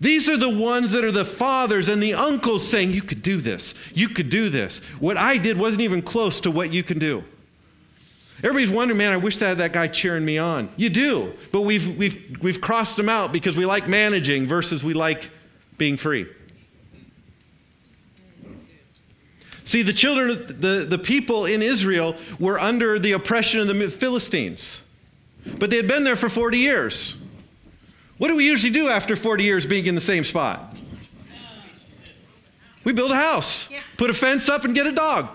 [0.00, 3.40] These are the ones that are the fathers and the uncles saying, You could do
[3.40, 3.74] this.
[3.94, 4.78] You could do this.
[5.00, 7.24] What I did wasn't even close to what you can do.
[8.38, 10.68] Everybody's wondering, man, I wish that that guy cheering me on.
[10.76, 14.92] You do, but we've, we've, we've crossed them out because we like managing versus we
[14.92, 15.30] like
[15.78, 16.26] being free.
[19.64, 24.80] See, the children, the, the people in Israel were under the oppression of the Philistines,
[25.58, 27.16] but they had been there for 40 years.
[28.18, 30.76] What do we usually do after 40 years being in the same spot?
[32.84, 35.30] We build a house, put a fence up, and get a dog.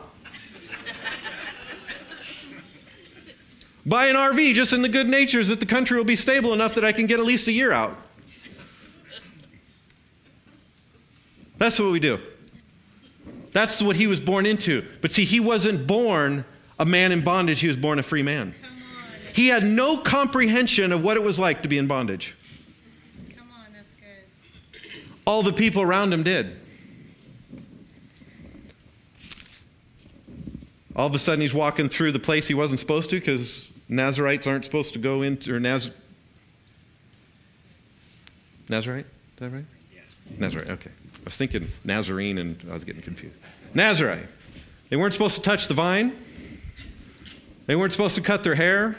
[3.86, 6.76] Buy an RV just in the good natures that the country will be stable enough
[6.76, 7.98] that I can get at least a year out.
[11.58, 12.20] That's what we do.
[13.54, 14.86] That's what he was born into.
[15.02, 16.46] But see, he wasn't born
[16.80, 18.56] a man in bondage, he was born a free man.
[19.34, 22.36] He had no comprehension of what it was like to be in bondage.
[23.36, 23.72] Come on.
[23.74, 25.04] That's good.
[25.26, 26.58] All the people around him did.
[30.96, 34.48] All of a sudden, he's walking through the place he wasn't supposed to because Nazarites
[34.48, 35.92] aren't supposed to go into, or Naz.
[38.70, 39.06] Nazarite?
[39.06, 39.66] Is that right?
[39.94, 40.18] Yes.
[40.40, 40.90] Nazarite, okay.
[40.90, 43.36] I was thinking Nazarene and I was getting confused.
[43.74, 44.28] Nazarite.
[44.90, 46.18] They weren't supposed to touch the vine,
[47.68, 48.96] they weren't supposed to cut their hair.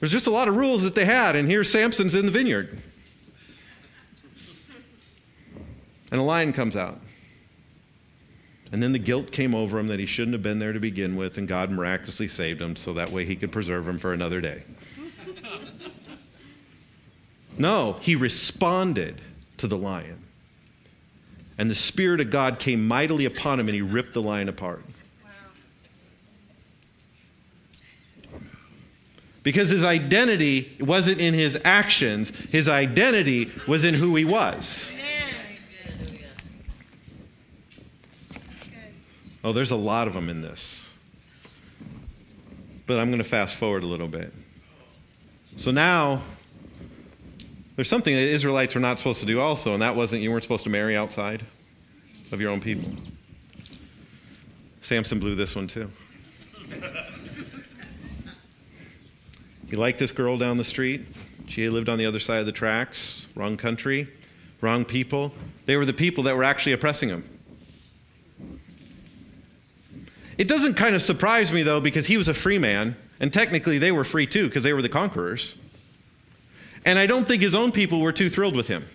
[0.00, 2.80] There's just a lot of rules that they had, and here Samson's in the vineyard.
[6.10, 6.98] And a lion comes out.
[8.72, 11.16] And then the guilt came over him that he shouldn't have been there to begin
[11.16, 14.40] with, and God miraculously saved him so that way he could preserve him for another
[14.40, 14.62] day.
[17.58, 19.20] No, he responded
[19.58, 20.24] to the lion.
[21.58, 24.82] And the Spirit of God came mightily upon him, and he ripped the lion apart.
[29.42, 34.86] Because his identity wasn't in his actions, his identity was in who he was.
[34.90, 35.04] Amen.
[38.30, 38.94] That's good.
[39.42, 40.84] Oh, there's a lot of them in this.
[42.86, 44.32] But I'm going to fast forward a little bit.
[45.56, 46.22] So now,
[47.76, 50.42] there's something that Israelites were not supposed to do also, and that wasn't you weren't
[50.42, 51.44] supposed to marry outside
[52.32, 52.90] of your own people.
[54.82, 55.90] Samson blew this one too.
[59.68, 61.06] He liked this girl down the street.
[61.46, 64.08] She lived on the other side of the tracks, wrong country,
[64.60, 65.32] wrong people.
[65.66, 67.39] They were the people that were actually oppressing him.
[70.40, 73.76] It doesn't kind of surprise me though, because he was a free man, and technically
[73.76, 75.54] they were free too, because they were the conquerors.
[76.86, 78.86] And I don't think his own people were too thrilled with him.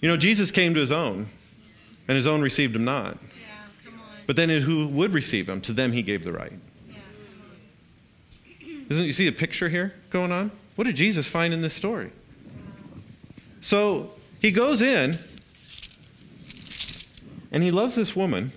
[0.00, 1.28] You know, Jesus came to his own,
[2.08, 3.18] and his own received him not.
[4.26, 5.60] But then who would receive him?
[5.60, 6.54] To them he gave the right.
[8.88, 10.50] Isn't you see a picture here going on?
[10.76, 12.10] What did Jesus find in this story?
[13.60, 15.18] So he goes in
[17.52, 18.52] and he loves this woman.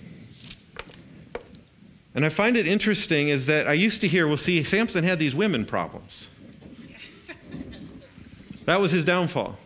[2.15, 5.17] And I find it interesting is that I used to hear, well, see, Samson had
[5.17, 6.27] these women problems.
[8.65, 9.57] That was his downfall.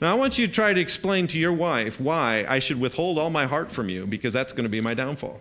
[0.00, 3.18] Now, I want you to try to explain to your wife why I should withhold
[3.18, 5.40] all my heart from you because that's going to be my downfall.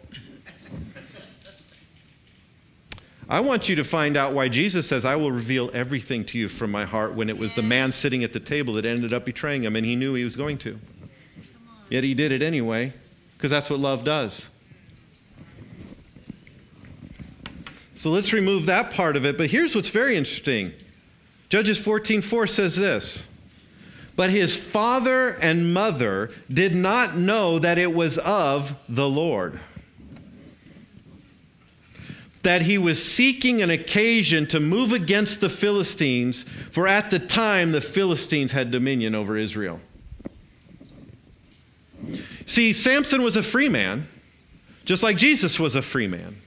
[3.28, 6.48] I want you to find out why Jesus says, I will reveal everything to you
[6.48, 9.26] from my heart when it was the man sitting at the table that ended up
[9.26, 10.80] betraying him and he knew he was going to.
[11.96, 12.92] Yet he did it anyway
[13.38, 14.50] because that's what love does.
[17.96, 19.38] So let's remove that part of it.
[19.38, 20.74] But here's what's very interesting
[21.48, 23.26] Judges 14:4 says this.
[24.18, 29.58] But his father and mother did not know that it was of the Lord.
[32.44, 37.72] That he was seeking an occasion to move against the Philistines, for at the time
[37.72, 39.80] the Philistines had dominion over Israel.
[42.46, 44.08] See, Samson was a free man,
[44.86, 46.42] just like Jesus was a free man.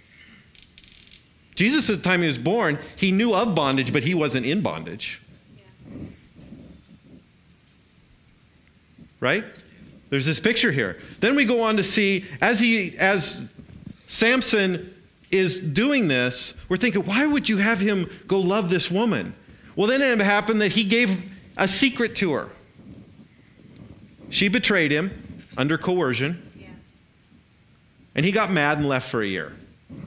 [1.54, 4.60] Jesus, at the time he was born, he knew of bondage, but he wasn't in
[4.60, 5.20] bondage.
[9.18, 9.44] Right?
[10.10, 11.00] There's this picture here.
[11.18, 13.44] Then we go on to see as he as
[14.06, 14.94] Samson
[15.32, 19.34] is doing this, we're thinking, why would you have him go love this woman?
[19.74, 21.22] Well, then it happened that he gave
[21.56, 22.48] a secret to her.
[24.30, 25.27] She betrayed him
[25.58, 26.68] under coercion, Yeah.
[28.14, 29.54] and he got mad and left for a year.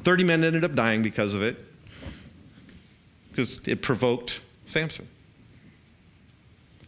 [0.04, 1.58] 30 men ended up dying because of it,
[3.30, 5.08] because it provoked Samson.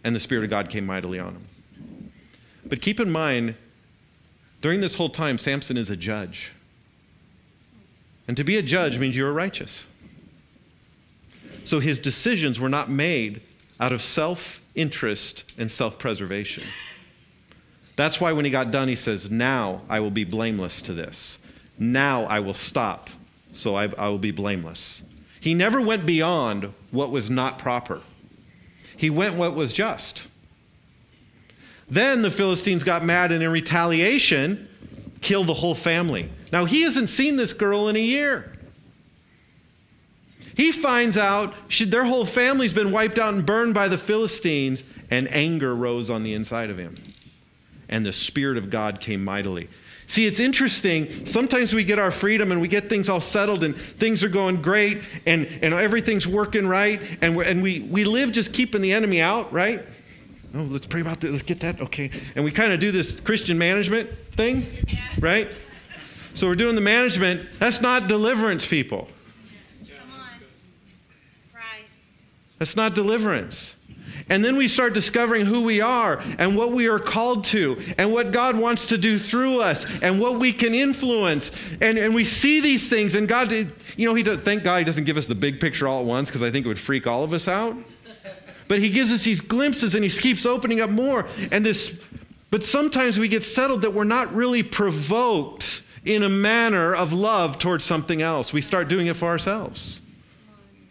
[0.03, 2.11] And the Spirit of God came mightily on him.
[2.65, 3.55] But keep in mind,
[4.61, 6.51] during this whole time, Samson is a judge.
[8.27, 9.85] And to be a judge means you are righteous.
[11.65, 13.41] So his decisions were not made
[13.79, 16.63] out of self interest and self preservation.
[17.95, 21.37] That's why when he got done, he says, Now I will be blameless to this.
[21.77, 23.09] Now I will stop,
[23.53, 25.03] so I, I will be blameless.
[25.39, 28.01] He never went beyond what was not proper,
[28.95, 30.23] he went what was just.
[31.89, 34.67] Then the Philistines got mad and in retaliation
[35.21, 36.29] killed the whole family.
[36.51, 38.57] Now he hasn't seen this girl in a year.
[40.55, 44.83] He finds out she, their whole family's been wiped out and burned by the Philistines,
[45.09, 46.95] and anger rose on the inside of him.
[47.89, 49.69] And the Spirit of God came mightily.
[50.07, 51.25] See, it's interesting.
[51.25, 54.61] Sometimes we get our freedom and we get things all settled and things are going
[54.61, 57.01] great and, and everything's working right.
[57.21, 59.85] And, we're, and we, we live just keeping the enemy out, right?
[60.55, 61.31] Oh, let's pray about this.
[61.31, 61.81] Let's get that.
[61.81, 62.11] Okay.
[62.35, 64.65] And we kind of do this Christian management thing,
[65.19, 65.57] right?
[66.35, 67.47] So we're doing the management.
[67.59, 69.07] That's not deliverance, people.
[69.79, 70.27] Come on.
[72.59, 73.75] That's not deliverance.
[74.29, 78.11] And then we start discovering who we are and what we are called to and
[78.11, 81.51] what God wants to do through us and what we can influence.
[81.81, 84.83] And, and we see these things, and God, you know, he does, thank God he
[84.85, 87.07] doesn't give us the big picture all at once because I think it would freak
[87.07, 87.75] all of us out.
[88.67, 91.27] But he gives us these glimpses and he keeps opening up more.
[91.51, 91.99] And this,
[92.49, 97.57] but sometimes we get settled that we're not really provoked in a manner of love
[97.57, 98.53] towards something else.
[98.53, 100.01] We start doing it for ourselves.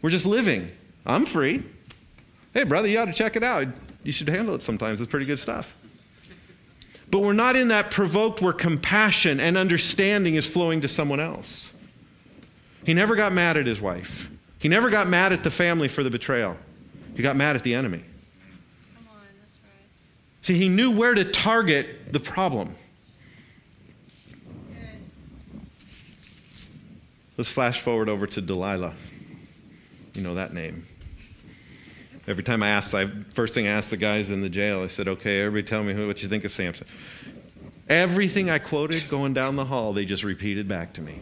[0.00, 0.70] We're just living.
[1.06, 1.62] I'm free.
[2.54, 3.68] Hey, brother, you ought to check it out.
[4.02, 5.00] You should handle it sometimes.
[5.00, 5.72] It's pretty good stuff.
[7.10, 11.72] But we're not in that provoked where compassion and understanding is flowing to someone else.
[12.84, 14.28] He never got mad at his wife.
[14.58, 16.56] He never got mad at the family for the betrayal.
[17.14, 17.98] He got mad at the enemy.
[17.98, 19.86] Come on, that's right.
[20.42, 22.74] See, he knew where to target the problem.
[27.36, 28.94] Let's flash forward over to Delilah.
[30.14, 30.86] You know that name.
[32.32, 34.88] Every time I asked, I first thing I asked the guys in the jail, I
[34.88, 36.86] said, "Okay, everybody, tell me who, what you think of Samson."
[37.90, 41.20] Everything I quoted going down the hall, they just repeated back to me.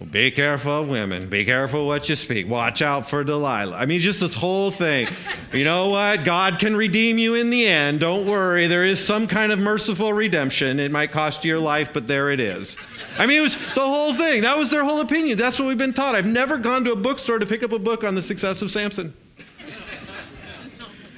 [0.00, 1.28] Well, be careful of women.
[1.28, 2.48] Be careful what you speak.
[2.48, 3.76] Watch out for Delilah.
[3.76, 5.06] I mean, just this whole thing.
[5.52, 6.24] You know what?
[6.24, 8.00] God can redeem you in the end.
[8.00, 8.66] Don't worry.
[8.66, 10.80] There is some kind of merciful redemption.
[10.80, 12.76] It might cost you your life, but there it is.
[13.16, 14.42] I mean, it was the whole thing.
[14.42, 15.38] That was their whole opinion.
[15.38, 16.16] That's what we've been taught.
[16.16, 18.72] I've never gone to a bookstore to pick up a book on the success of
[18.72, 19.14] Samson.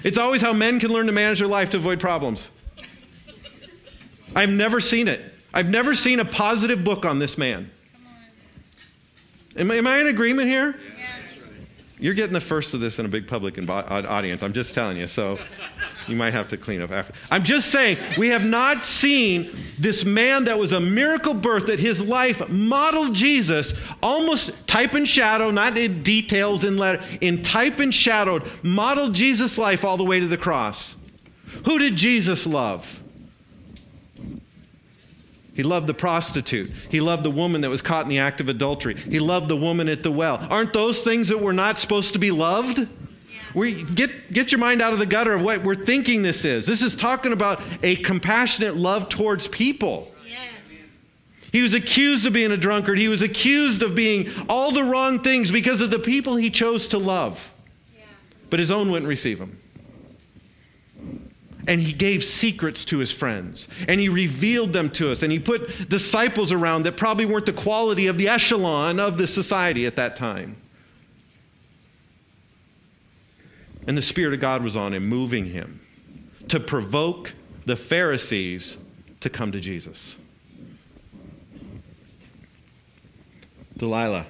[0.09, 2.49] It's always how men can learn to manage their life to avoid problems.
[4.35, 5.35] I've never seen it.
[5.53, 7.71] I've never seen a positive book on this man.
[9.55, 10.81] Am, I- am I in agreement here?
[10.99, 11.07] Yeah.
[12.01, 14.43] You're getting the first of this in a big public imbo- uh, audience.
[14.43, 15.07] I'm just telling you.
[15.07, 15.39] So
[16.07, 17.13] you might have to clean up after.
[17.31, 21.79] I'm just saying, we have not seen this man that was a miracle birth, that
[21.79, 27.81] his life modeled Jesus, almost type and shadow, not in details in letter, in type
[27.81, 30.97] and shadowed, modeled Jesus' life all the way to the cross.
[31.65, 33.01] Who did Jesus love?
[35.59, 36.71] He loved the prostitute.
[36.89, 38.97] He loved the woman that was caught in the act of adultery.
[38.97, 40.39] He loved the woman at the well.
[40.49, 42.87] Aren't those things that we're not supposed to be loved?
[43.55, 46.65] We get, get your mind out of the gutter of what we're thinking this is.
[46.65, 50.15] This is talking about a compassionate love towards people.
[50.25, 50.91] Yes.
[51.51, 52.97] He was accused of being a drunkard.
[52.97, 56.87] He was accused of being all the wrong things because of the people he chose
[56.87, 57.51] to love.
[57.97, 58.05] Yeah.
[58.49, 59.59] But his own wouldn't receive him.
[61.69, 63.69] And he gave secrets to his friends.
[63.87, 65.23] And he revealed them to us.
[65.23, 69.29] And he put disciples around that probably weren't the quality of the echelon of the
[69.29, 70.57] society at that time.
[73.87, 75.81] And the Spirit of God was on him, moving him
[76.49, 77.33] to provoke
[77.67, 78.79] the Pharisees
[79.21, 80.17] to come to Jesus.
[83.77, 84.27] Delilah.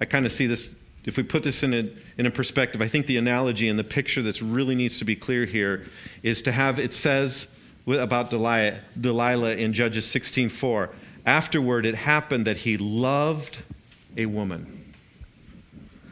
[0.00, 0.74] I kind of see this,
[1.08, 1.88] if we put this in a,
[2.18, 5.16] in a perspective, I think the analogy and the picture that really needs to be
[5.16, 5.86] clear here
[6.22, 7.46] is to have, it says
[7.86, 10.90] about Delilah, Delilah in Judges 16.4,
[11.24, 13.62] afterward it happened that he loved
[14.18, 14.94] a woman.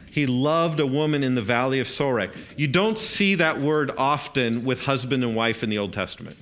[0.09, 2.35] He loved a woman in the valley of Sorek.
[2.55, 6.37] You don't see that word often with husband and wife in the Old Testament.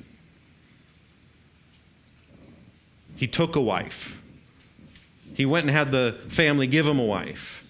[3.18, 4.18] He took a wife.
[5.34, 7.65] He went and had the family give him a wife.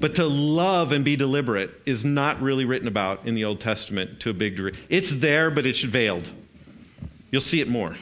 [0.00, 4.20] But to love and be deliberate is not really written about in the Old Testament
[4.20, 4.78] to a big degree.
[4.88, 6.30] It's there, but it's veiled.
[7.30, 7.96] You'll see it more.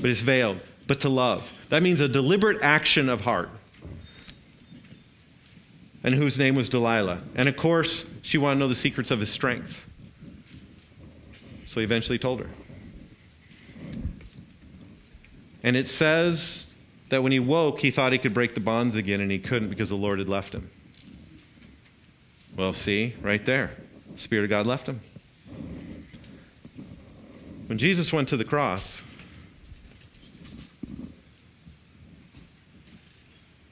[0.00, 0.60] But it's veiled.
[0.86, 1.52] But to love.
[1.68, 3.50] That means a deliberate action of heart.
[6.04, 7.22] And whose name was Delilah.
[7.34, 9.80] And of course, she wanted to know the secrets of his strength.
[11.66, 12.50] So he eventually told her.
[15.62, 16.66] And it says
[17.08, 19.70] that when he woke, he thought he could break the bonds again, and he couldn't
[19.70, 20.70] because the Lord had left him.
[22.56, 23.72] Well, see, right there.
[24.14, 25.00] The Spirit of God left him.
[27.66, 29.02] When Jesus went to the cross,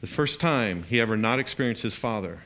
[0.01, 2.43] the first time he ever not experienced his Father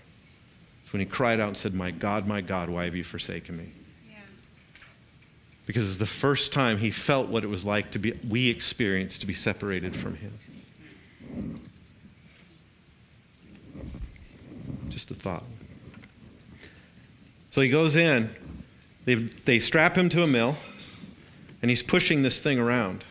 [0.84, 3.56] was when he cried out and said, My God, my God, why have you forsaken
[3.56, 3.72] me?
[4.10, 4.16] Yeah.
[5.64, 9.20] because it's the first time he felt what it was like to be we experienced
[9.20, 10.32] to be separated from him
[14.88, 15.44] just a thought
[17.56, 18.28] so he goes in
[19.06, 20.58] they, they strap him to a mill
[21.62, 23.02] and he's pushing this thing around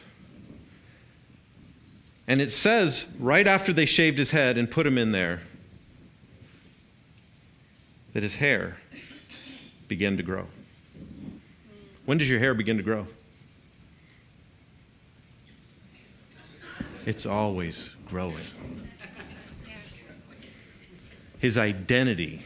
[2.27, 5.41] and it says right after they shaved his head and put him in there
[8.13, 8.77] that his hair
[9.87, 10.45] began to grow
[12.05, 13.07] when does your hair begin to grow?
[17.07, 18.45] It's always growing.
[21.39, 22.43] His identity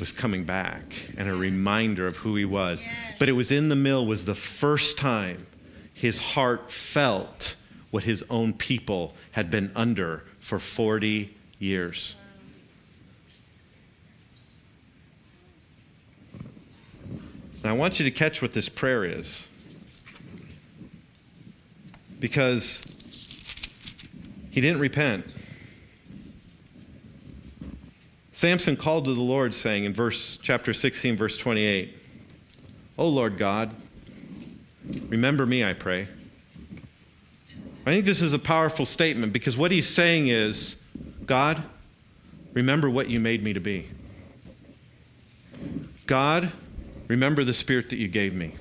[0.00, 2.82] was coming back and a reminder of who he was.
[3.18, 5.46] But it was in the mill was the first time
[5.92, 7.54] his heart felt
[7.90, 12.16] what his own people had been under for 40 years.
[17.62, 19.46] Now, I want you to catch what this prayer is.
[22.18, 22.82] Because
[24.50, 25.26] he didn't repent.
[28.40, 31.94] Samson called to the Lord, saying in verse chapter 16, verse 28,
[32.96, 33.70] O Lord God,
[35.10, 36.08] Remember me, I pray.
[37.84, 40.76] I think this is a powerful statement because what he's saying is
[41.26, 41.62] God,
[42.54, 43.90] remember what you made me to be.
[46.06, 46.50] God,
[47.08, 48.54] remember the spirit that you gave me.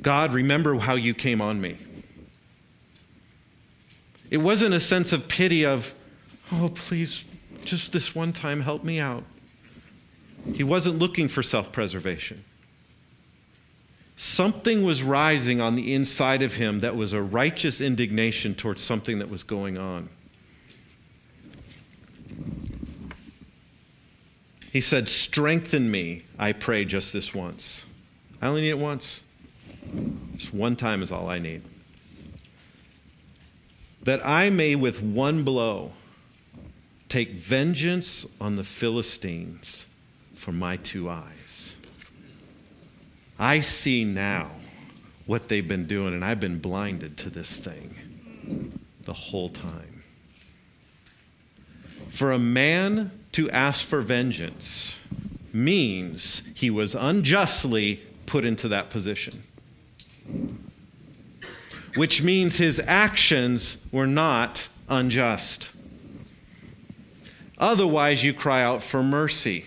[0.00, 1.76] God, remember how you came on me.
[4.30, 5.92] It wasn't a sense of pity of,
[6.50, 7.24] oh, please,
[7.66, 9.24] just this one time, help me out.
[10.54, 12.44] He wasn't looking for self preservation.
[14.16, 19.18] Something was rising on the inside of him that was a righteous indignation towards something
[19.18, 20.08] that was going on.
[24.72, 27.84] He said, Strengthen me, I pray, just this once.
[28.40, 29.20] I only need it once.
[30.36, 31.62] Just one time is all I need.
[34.02, 35.92] That I may, with one blow,
[37.08, 39.86] take vengeance on the Philistines
[40.34, 41.76] for my two eyes.
[43.38, 44.50] I see now
[45.26, 50.02] what they've been doing, and I've been blinded to this thing the whole time.
[52.10, 54.94] For a man to ask for vengeance
[55.52, 59.42] means he was unjustly put into that position,
[61.94, 65.70] which means his actions were not unjust.
[67.58, 69.66] Otherwise, you cry out for mercy.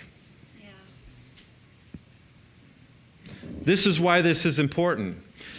[3.61, 5.17] This is why this is important.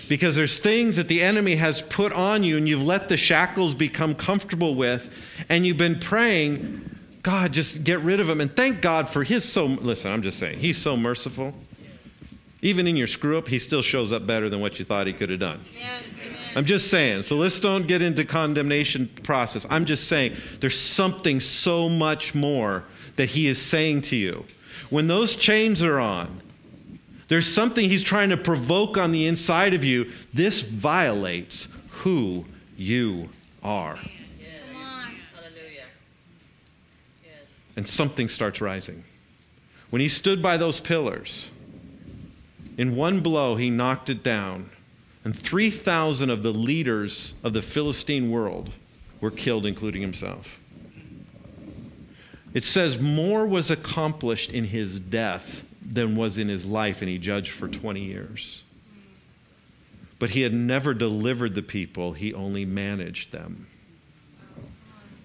[0.09, 3.75] Because there's things that the enemy has put on you and you've let the shackles
[3.75, 5.13] become comfortable with,
[5.49, 8.41] and you've been praying, God, just get rid of them.
[8.41, 11.55] And thank God for his so, listen, I'm just saying, he's so merciful.
[12.63, 15.13] Even in your screw up, he still shows up better than what you thought he
[15.13, 15.65] could have done.
[15.79, 16.13] Yes.
[16.57, 17.23] I'm just saying.
[17.23, 19.67] So let's don't get into condemnation process.
[19.71, 22.85] I'm just saying there's something so much more
[23.17, 24.45] that he is saying to you.
[24.89, 26.41] When those chains are on,
[27.29, 30.11] there's something he's trying to provoke on the inside of you.
[30.35, 32.45] This violates who
[32.77, 33.29] you
[33.63, 33.99] are.
[37.77, 39.05] And something starts rising.
[39.91, 41.51] When he stood by those pillars,
[42.77, 44.71] in one blow, he knocked it down.
[45.25, 48.71] And 3,000 of the leaders of the Philistine world
[49.21, 50.59] were killed, including himself.
[52.55, 57.19] It says more was accomplished in his death than was in his life, and he
[57.19, 58.63] judged for 20 years.
[60.19, 63.67] But he had never delivered the people, he only managed them.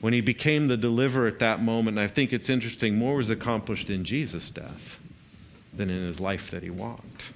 [0.02, 3.90] When he became the deliverer at that moment, I think it's interesting, more was accomplished
[3.90, 4.98] in Jesus' death
[5.74, 7.32] than in his life that he walked.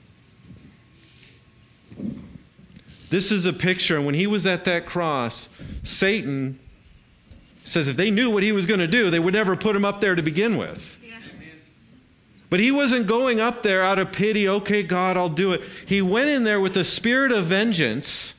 [3.10, 5.49] This is a picture, and when he was at that cross,
[5.84, 6.60] Satan
[7.64, 9.86] says if they knew what he was going to do, they would never put him
[9.86, 10.95] up there to begin with.
[11.03, 11.18] Yeah.
[12.49, 15.62] But he wasn't going up there out of pity, okay, God, I'll do it.
[15.86, 18.34] He went in there with a spirit of vengeance.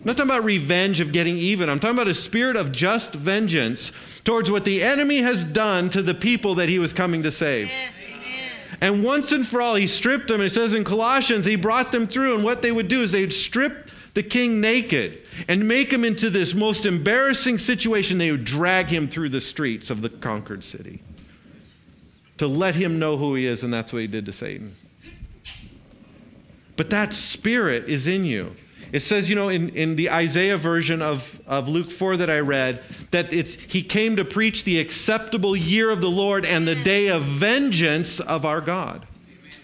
[0.00, 1.68] I'm not talking about revenge of getting even.
[1.68, 3.92] I'm talking about a spirit of just vengeance
[4.24, 7.68] towards what the enemy has done to the people that he was coming to save.
[7.68, 8.18] Yes, amen.
[8.80, 10.40] And once and for all, he stripped them.
[10.40, 12.34] It says in Colossians, he brought them through.
[12.34, 16.30] And what they would do is they'd strip the king naked and make him into
[16.30, 18.18] this most embarrassing situation.
[18.18, 21.02] They would drag him through the streets of the conquered city
[22.38, 23.62] to let him know who he is.
[23.62, 24.76] And that's what he did to Satan.
[26.76, 28.54] But that spirit is in you.
[28.92, 32.40] It says, you know, in, in the Isaiah version of, of Luke 4 that I
[32.40, 36.74] read, that it's, he came to preach the acceptable year of the Lord and the
[36.74, 39.06] day of vengeance of our God.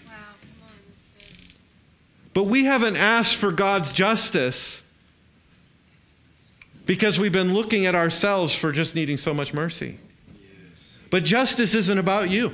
[0.07, 0.13] Wow.
[0.41, 0.69] Come on.
[0.87, 2.28] That's good.
[2.39, 4.81] But we haven't asked for God's justice
[6.85, 9.99] because we've been looking at ourselves for just needing so much mercy.
[11.09, 12.53] But justice isn't about you.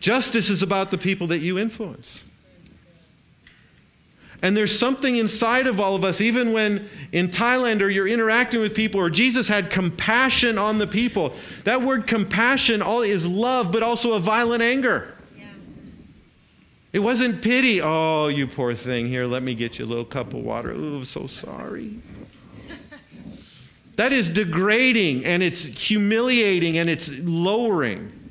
[0.00, 2.24] Justice is about the people that you influence.
[4.42, 8.60] And there's something inside of all of us, even when in Thailand or you're interacting
[8.60, 11.36] with people, or Jesus had compassion on the people.
[11.62, 15.15] That word compassion all is love, but also a violent anger.
[16.96, 17.82] It wasn't pity.
[17.82, 19.06] Oh, you poor thing.
[19.06, 20.72] Here, let me get you a little cup of water.
[20.72, 22.00] Oh, I'm so sorry.
[23.96, 28.30] That is degrading and it's humiliating and it's lowering.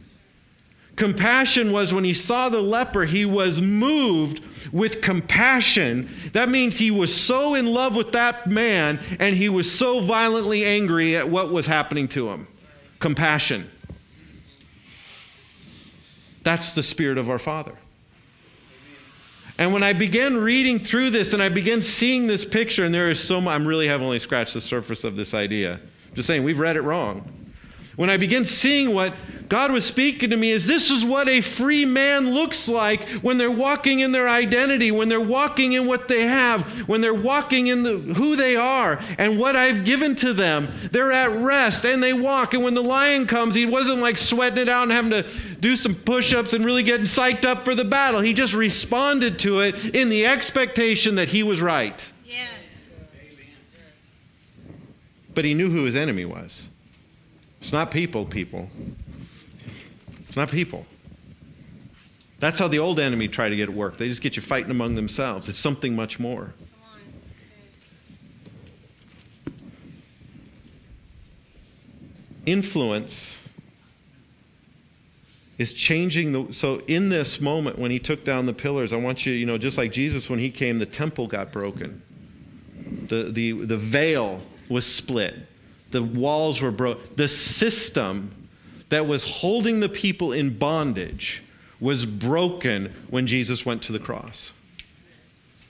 [0.95, 4.41] Compassion was when he saw the leper, he was moved
[4.71, 6.09] with compassion.
[6.33, 10.65] That means he was so in love with that man and he was so violently
[10.65, 12.47] angry at what was happening to him.
[12.99, 13.69] Compassion.
[16.41, 17.77] That's the spirit of our Father.
[19.57, 23.09] And when I began reading through this and I began seeing this picture, and there
[23.09, 25.79] is so much, I'm really have only scratched the surface of this idea.
[26.13, 27.44] Just saying, we've read it wrong.
[27.95, 29.13] When I began seeing what
[29.47, 33.37] God was speaking to me is this is what a free man looks like when
[33.37, 37.67] they're walking in their identity, when they're walking in what they have, when they're walking
[37.67, 40.67] in the, who they are and what I've given to them.
[40.91, 42.53] They're at rest and they walk.
[42.53, 45.23] And when the lion comes, he wasn't like sweating it out and having to
[45.59, 48.21] do some push ups and really getting psyched up for the battle.
[48.21, 52.03] He just responded to it in the expectation that he was right.
[52.25, 52.87] Yes.
[55.33, 56.69] But he knew who his enemy was.
[57.65, 58.69] It's not people, people.
[60.27, 60.85] It's not people.
[62.39, 63.97] That's how the old enemy try to get it work.
[63.97, 65.49] They just get you fighting among themselves.
[65.49, 66.53] It's something much more.
[72.45, 73.39] Influence
[75.57, 79.25] is changing the so in this moment when he took down the pillars, I want
[79.25, 81.99] you, you know, just like Jesus when he came, the temple got broken.
[83.09, 84.39] The the the veil
[84.69, 85.47] was split.
[85.95, 87.15] The walls were broke.
[87.15, 88.49] The system
[88.89, 91.41] that was holding the people in bondage
[91.79, 94.51] was broken when Jesus went to the cross.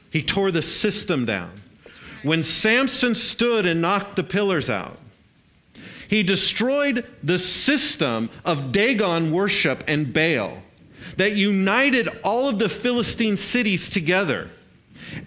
[0.10, 1.62] He tore the system down.
[2.24, 4.98] When Samson stood and knocked the pillars out,
[6.08, 10.58] he destroyed the system of Dagon worship and Baal
[11.18, 14.50] that united all of the Philistine cities together.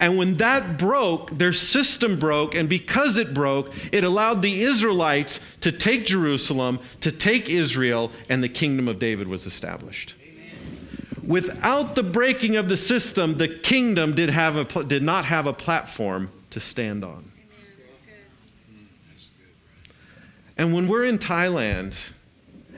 [0.00, 5.40] And when that broke, their system broke, and because it broke, it allowed the Israelites
[5.60, 10.14] to take Jerusalem, to take Israel, and the kingdom of David was established.
[11.24, 15.52] Without the breaking of the system, the kingdom did, have a, did not have a
[15.52, 17.30] platform to stand on.
[17.36, 18.88] Amen.
[20.56, 21.94] And when we're in Thailand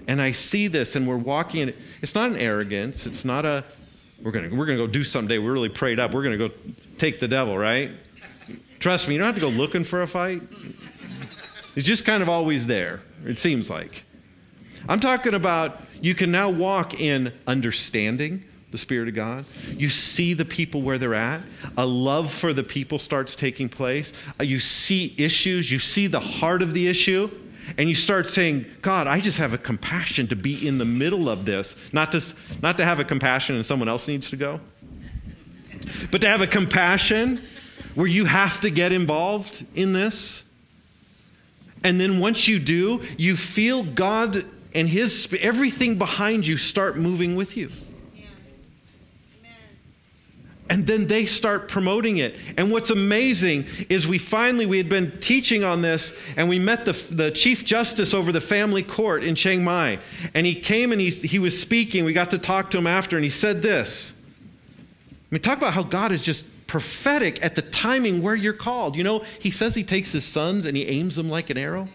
[0.08, 3.06] and I see this and we're walking, in, it's not an arrogance.
[3.06, 3.64] It's not a,
[4.20, 5.38] we're going to we're gonna go do someday.
[5.38, 6.12] We're really prayed up.
[6.12, 6.54] We're going to go
[7.00, 7.90] take the devil, right?
[8.78, 10.42] Trust me, you don't have to go looking for a fight.
[11.74, 14.04] It's just kind of always there, it seems like.
[14.88, 19.44] I'm talking about you can now walk in understanding the Spirit of God.
[19.68, 21.42] You see the people where they're at.
[21.76, 24.12] A love for the people starts taking place.
[24.38, 25.70] Uh, You see issues.
[25.70, 27.30] You see the heart of the issue.
[27.78, 31.28] And you start saying, God, I just have a compassion to be in the middle
[31.28, 31.76] of this.
[31.92, 32.22] Not to,
[32.62, 34.60] not to have a compassion and someone else needs to go,
[36.10, 37.42] but to have a compassion
[37.94, 40.42] where you have to get involved in this.
[41.82, 44.44] And then once you do, you feel God
[44.74, 47.70] and His everything behind you start moving with you.
[50.68, 52.36] And then they start promoting it.
[52.56, 56.84] And what's amazing is we finally, we had been teaching on this, and we met
[56.84, 59.98] the, the Chief Justice over the family court in Chiang Mai.
[60.32, 62.04] And he came and he, he was speaking.
[62.04, 64.12] We got to talk to him after, and he said this.
[65.30, 68.96] I mean, talk about how God is just prophetic at the timing where you're called.
[68.96, 71.88] You know, he says he takes his sons and he aims them like an arrow,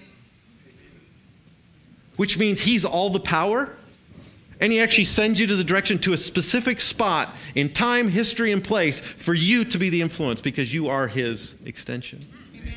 [2.15, 3.75] which means he's all the power.
[4.61, 8.53] And he actually sends you to the direction to a specific spot in time, history,
[8.53, 12.25] and place for you to be the influence because you are his extension.
[12.53, 12.73] Amen.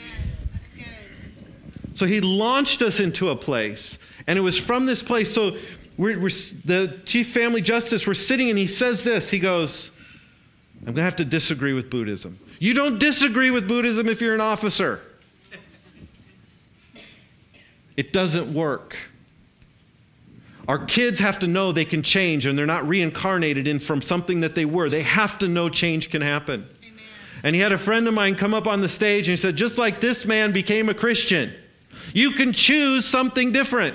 [0.52, 1.96] That's good.
[1.96, 3.96] So he launched us into a place,
[4.26, 5.32] and it was from this place.
[5.32, 5.56] So
[5.96, 6.30] we're, we're,
[6.64, 9.30] the chief family justice, we're sitting, and he says this.
[9.30, 9.92] He goes,
[10.88, 12.38] I'm going to have to disagree with Buddhism.
[12.60, 15.02] You don't disagree with Buddhism if you're an officer.
[17.98, 18.96] It doesn't work.
[20.66, 24.40] Our kids have to know they can change and they're not reincarnated in from something
[24.40, 24.88] that they were.
[24.88, 26.66] They have to know change can happen.
[26.82, 27.04] Amen.
[27.42, 29.56] And he had a friend of mine come up on the stage and he said,
[29.56, 31.52] just like this man became a Christian,
[32.14, 33.94] you can choose something different.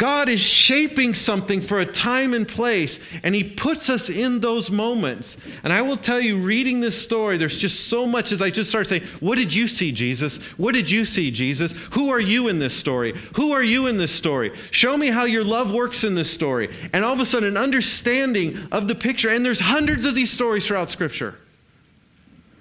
[0.00, 4.70] God is shaping something for a time and place, and He puts us in those
[4.70, 5.36] moments.
[5.62, 8.70] And I will tell you, reading this story, there's just so much as I just
[8.70, 10.38] start saying, What did you see, Jesus?
[10.56, 11.72] What did you see, Jesus?
[11.90, 13.12] Who are you in this story?
[13.36, 14.56] Who are you in this story?
[14.70, 16.74] Show me how your love works in this story.
[16.94, 19.28] And all of a sudden, an understanding of the picture.
[19.28, 21.34] And there's hundreds of these stories throughout Scripture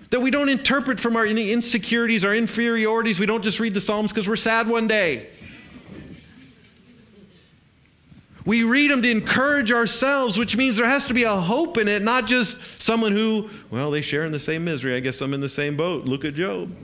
[0.09, 3.17] that we don't interpret from our insecurities, our inferiorities.
[3.17, 5.29] We don't just read the Psalms because we're sad one day.
[8.49, 11.87] We read them to encourage ourselves, which means there has to be a hope in
[11.87, 14.95] it, not just someone who, well, they share in the same misery.
[14.95, 16.05] I guess I'm in the same boat.
[16.05, 16.75] Look at Job.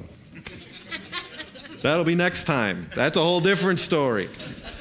[1.82, 2.88] That'll be next time.
[2.94, 4.30] That's a whole different story.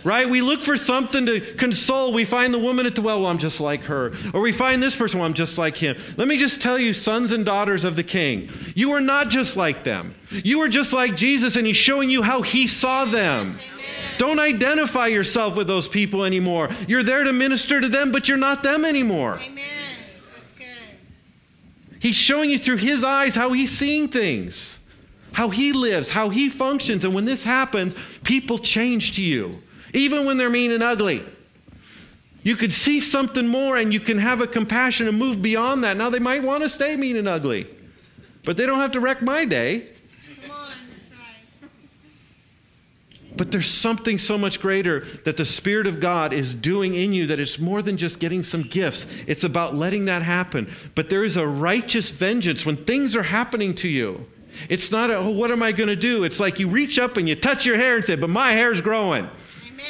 [0.05, 0.29] Right?
[0.29, 2.13] We look for something to console.
[2.13, 4.13] We find the woman at the well, well, I'm just like her.
[4.35, 5.97] Or we find this person, well, I'm just like him.
[6.19, 9.57] Let me just tell you, sons and daughters of the king, you are not just
[9.57, 10.15] like them.
[10.31, 13.57] You are just like Jesus, and he's showing you how he saw them.
[14.19, 16.71] Don't identify yourself with those people anymore.
[16.87, 19.41] You're there to minister to them, but you're not them anymore.
[19.45, 19.65] Amen.
[20.35, 20.67] That's good.
[22.01, 24.79] He's showing you through his eyes how he's seeing things.
[25.35, 27.05] how he lives, how he functions.
[27.05, 29.61] And when this happens, people change to you,
[29.93, 31.23] even when they're mean and ugly.
[32.45, 35.97] You could see something more and you can have a compassion and move beyond that.
[35.97, 37.67] Now, they might want to stay mean and ugly,
[38.45, 39.89] but they don't have to wreck my day.
[40.43, 41.71] Come on, that's right.
[43.37, 47.27] But there's something so much greater that the Spirit of God is doing in you
[47.27, 49.07] that it's more than just getting some gifts.
[49.27, 50.71] It's about letting that happen.
[50.95, 54.25] But there is a righteous vengeance when things are happening to you.
[54.69, 56.23] It's not a, oh, what am I going to do?
[56.23, 58.81] It's like you reach up and you touch your hair and say, but my hair's
[58.81, 59.29] growing.
[59.67, 59.85] Amen.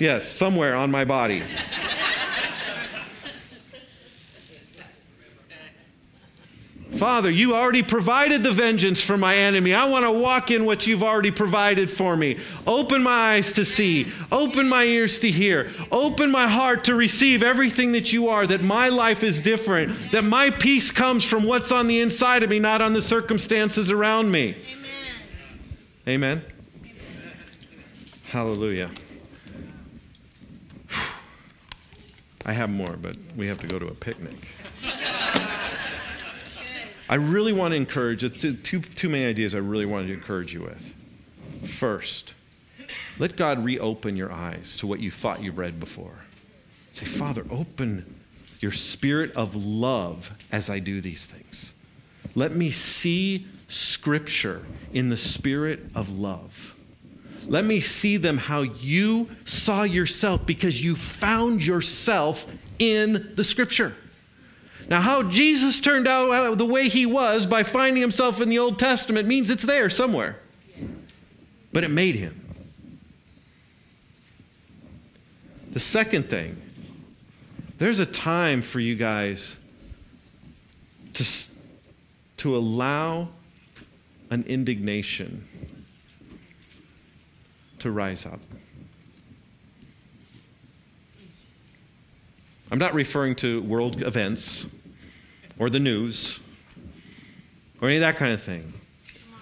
[0.00, 1.44] Yes, somewhere on my body.
[6.96, 9.74] Father, you already provided the vengeance for my enemy.
[9.74, 12.38] I want to walk in what you've already provided for me.
[12.66, 17.42] Open my eyes to see, open my ears to hear, open my heart to receive
[17.42, 21.70] everything that you are, that my life is different, that my peace comes from what's
[21.70, 24.56] on the inside of me, not on the circumstances around me.
[26.06, 26.42] Amen.
[26.42, 26.42] Amen.
[28.24, 28.90] Hallelujah.
[32.46, 34.36] I have more, but we have to go to a picnic.
[37.08, 40.62] I really want to encourage two, two main ideas I really wanted to encourage you
[40.62, 41.70] with.
[41.70, 42.34] First,
[43.18, 46.18] let God reopen your eyes to what you thought you read before.
[46.94, 48.14] Say, Father, open
[48.60, 51.72] your spirit of love as I do these things.
[52.34, 56.74] Let me see Scripture in the spirit of love.
[57.46, 62.46] Let me see them how you saw yourself because you found yourself
[62.78, 63.94] in the Scripture.
[64.88, 68.58] Now, how Jesus turned out uh, the way he was by finding himself in the
[68.58, 70.38] Old Testament means it's there somewhere.
[71.72, 72.44] But it made him.
[75.72, 76.60] The second thing,
[77.76, 79.56] there's a time for you guys
[81.12, 81.24] to,
[82.38, 83.28] to allow
[84.30, 85.46] an indignation
[87.80, 88.40] to rise up.
[92.70, 94.66] I'm not referring to world events
[95.58, 96.40] or the news
[97.80, 98.72] or any of that kind of thing.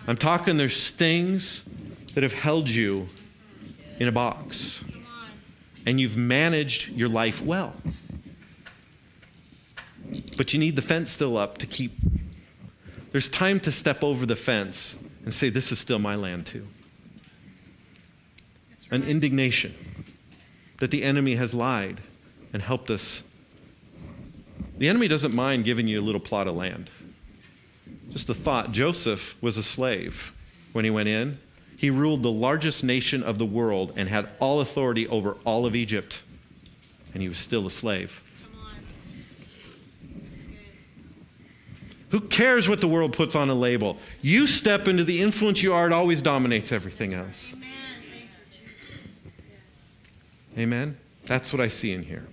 [0.07, 1.63] I'm talking there's things
[2.15, 3.09] that have held you
[3.99, 4.83] in a box
[5.87, 7.73] and you've managed your life well.
[10.37, 11.93] But you need the fence still up to keep.
[13.13, 16.67] There's time to step over the fence and say, This is still my land, too.
[18.71, 19.75] That's An indignation
[20.79, 22.01] that the enemy has lied
[22.53, 23.23] and helped us.
[24.79, 26.91] The enemy doesn't mind giving you a little plot of land.
[28.11, 30.33] Just a thought Joseph was a slave
[30.73, 31.39] when he went in.
[31.77, 35.75] He ruled the largest nation of the world and had all authority over all of
[35.75, 36.23] Egypt.
[37.13, 38.23] And he was still a slave.
[38.43, 38.75] Come on.
[40.11, 40.57] That's good.
[42.11, 43.99] Who cares what the world puts on a label?
[44.23, 47.53] You step into the influence you are, it always dominates everything else.
[47.53, 47.69] Amen.
[48.11, 49.21] Thank you, Jesus.
[50.55, 50.59] Yes.
[50.59, 50.97] Amen?
[51.27, 52.27] That's what I see in here.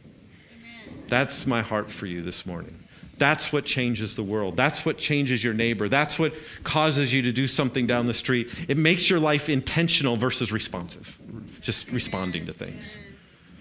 [1.14, 2.76] That's my heart for you this morning.
[3.20, 4.58] That's what changes the world.
[4.58, 5.88] That's what changes your neighbor.
[5.88, 6.34] That's what
[6.64, 8.50] causes you to do something down the street.
[8.68, 11.16] It makes your life intentional versus responsive,
[11.62, 12.98] just responding to things.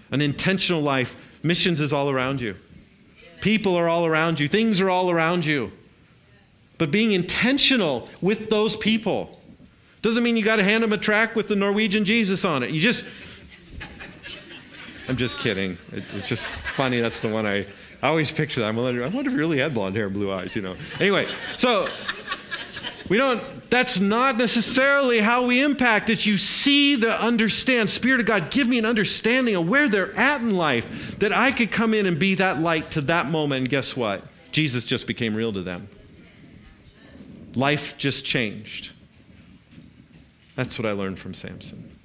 [0.09, 2.55] An intentional life, missions is all around you.
[3.39, 4.47] People are all around you.
[4.47, 5.71] Things are all around you.
[6.79, 9.39] But being intentional with those people
[10.01, 12.71] doesn't mean you got to hand them a track with the Norwegian Jesus on it.
[12.71, 13.05] You just
[15.07, 15.77] I'm just kidding.
[15.91, 16.45] It, it's just
[16.75, 17.01] funny.
[17.01, 17.65] That's the one I,
[18.01, 18.67] I always picture that.
[18.67, 20.75] I'm wondering, I wonder if he really had blonde hair and blue eyes, you know.
[20.99, 21.27] Anyway,
[21.57, 21.87] so
[23.09, 26.25] we don't, that's not necessarily how we impact it.
[26.25, 27.89] You see the understand.
[27.89, 31.51] Spirit of God, give me an understanding of where they're at in life that I
[31.51, 33.59] could come in and be that light to that moment.
[33.59, 34.25] And guess what?
[34.51, 35.89] Jesus just became real to them.
[37.55, 38.91] Life just changed.
[40.55, 41.97] That's what I learned from Samson.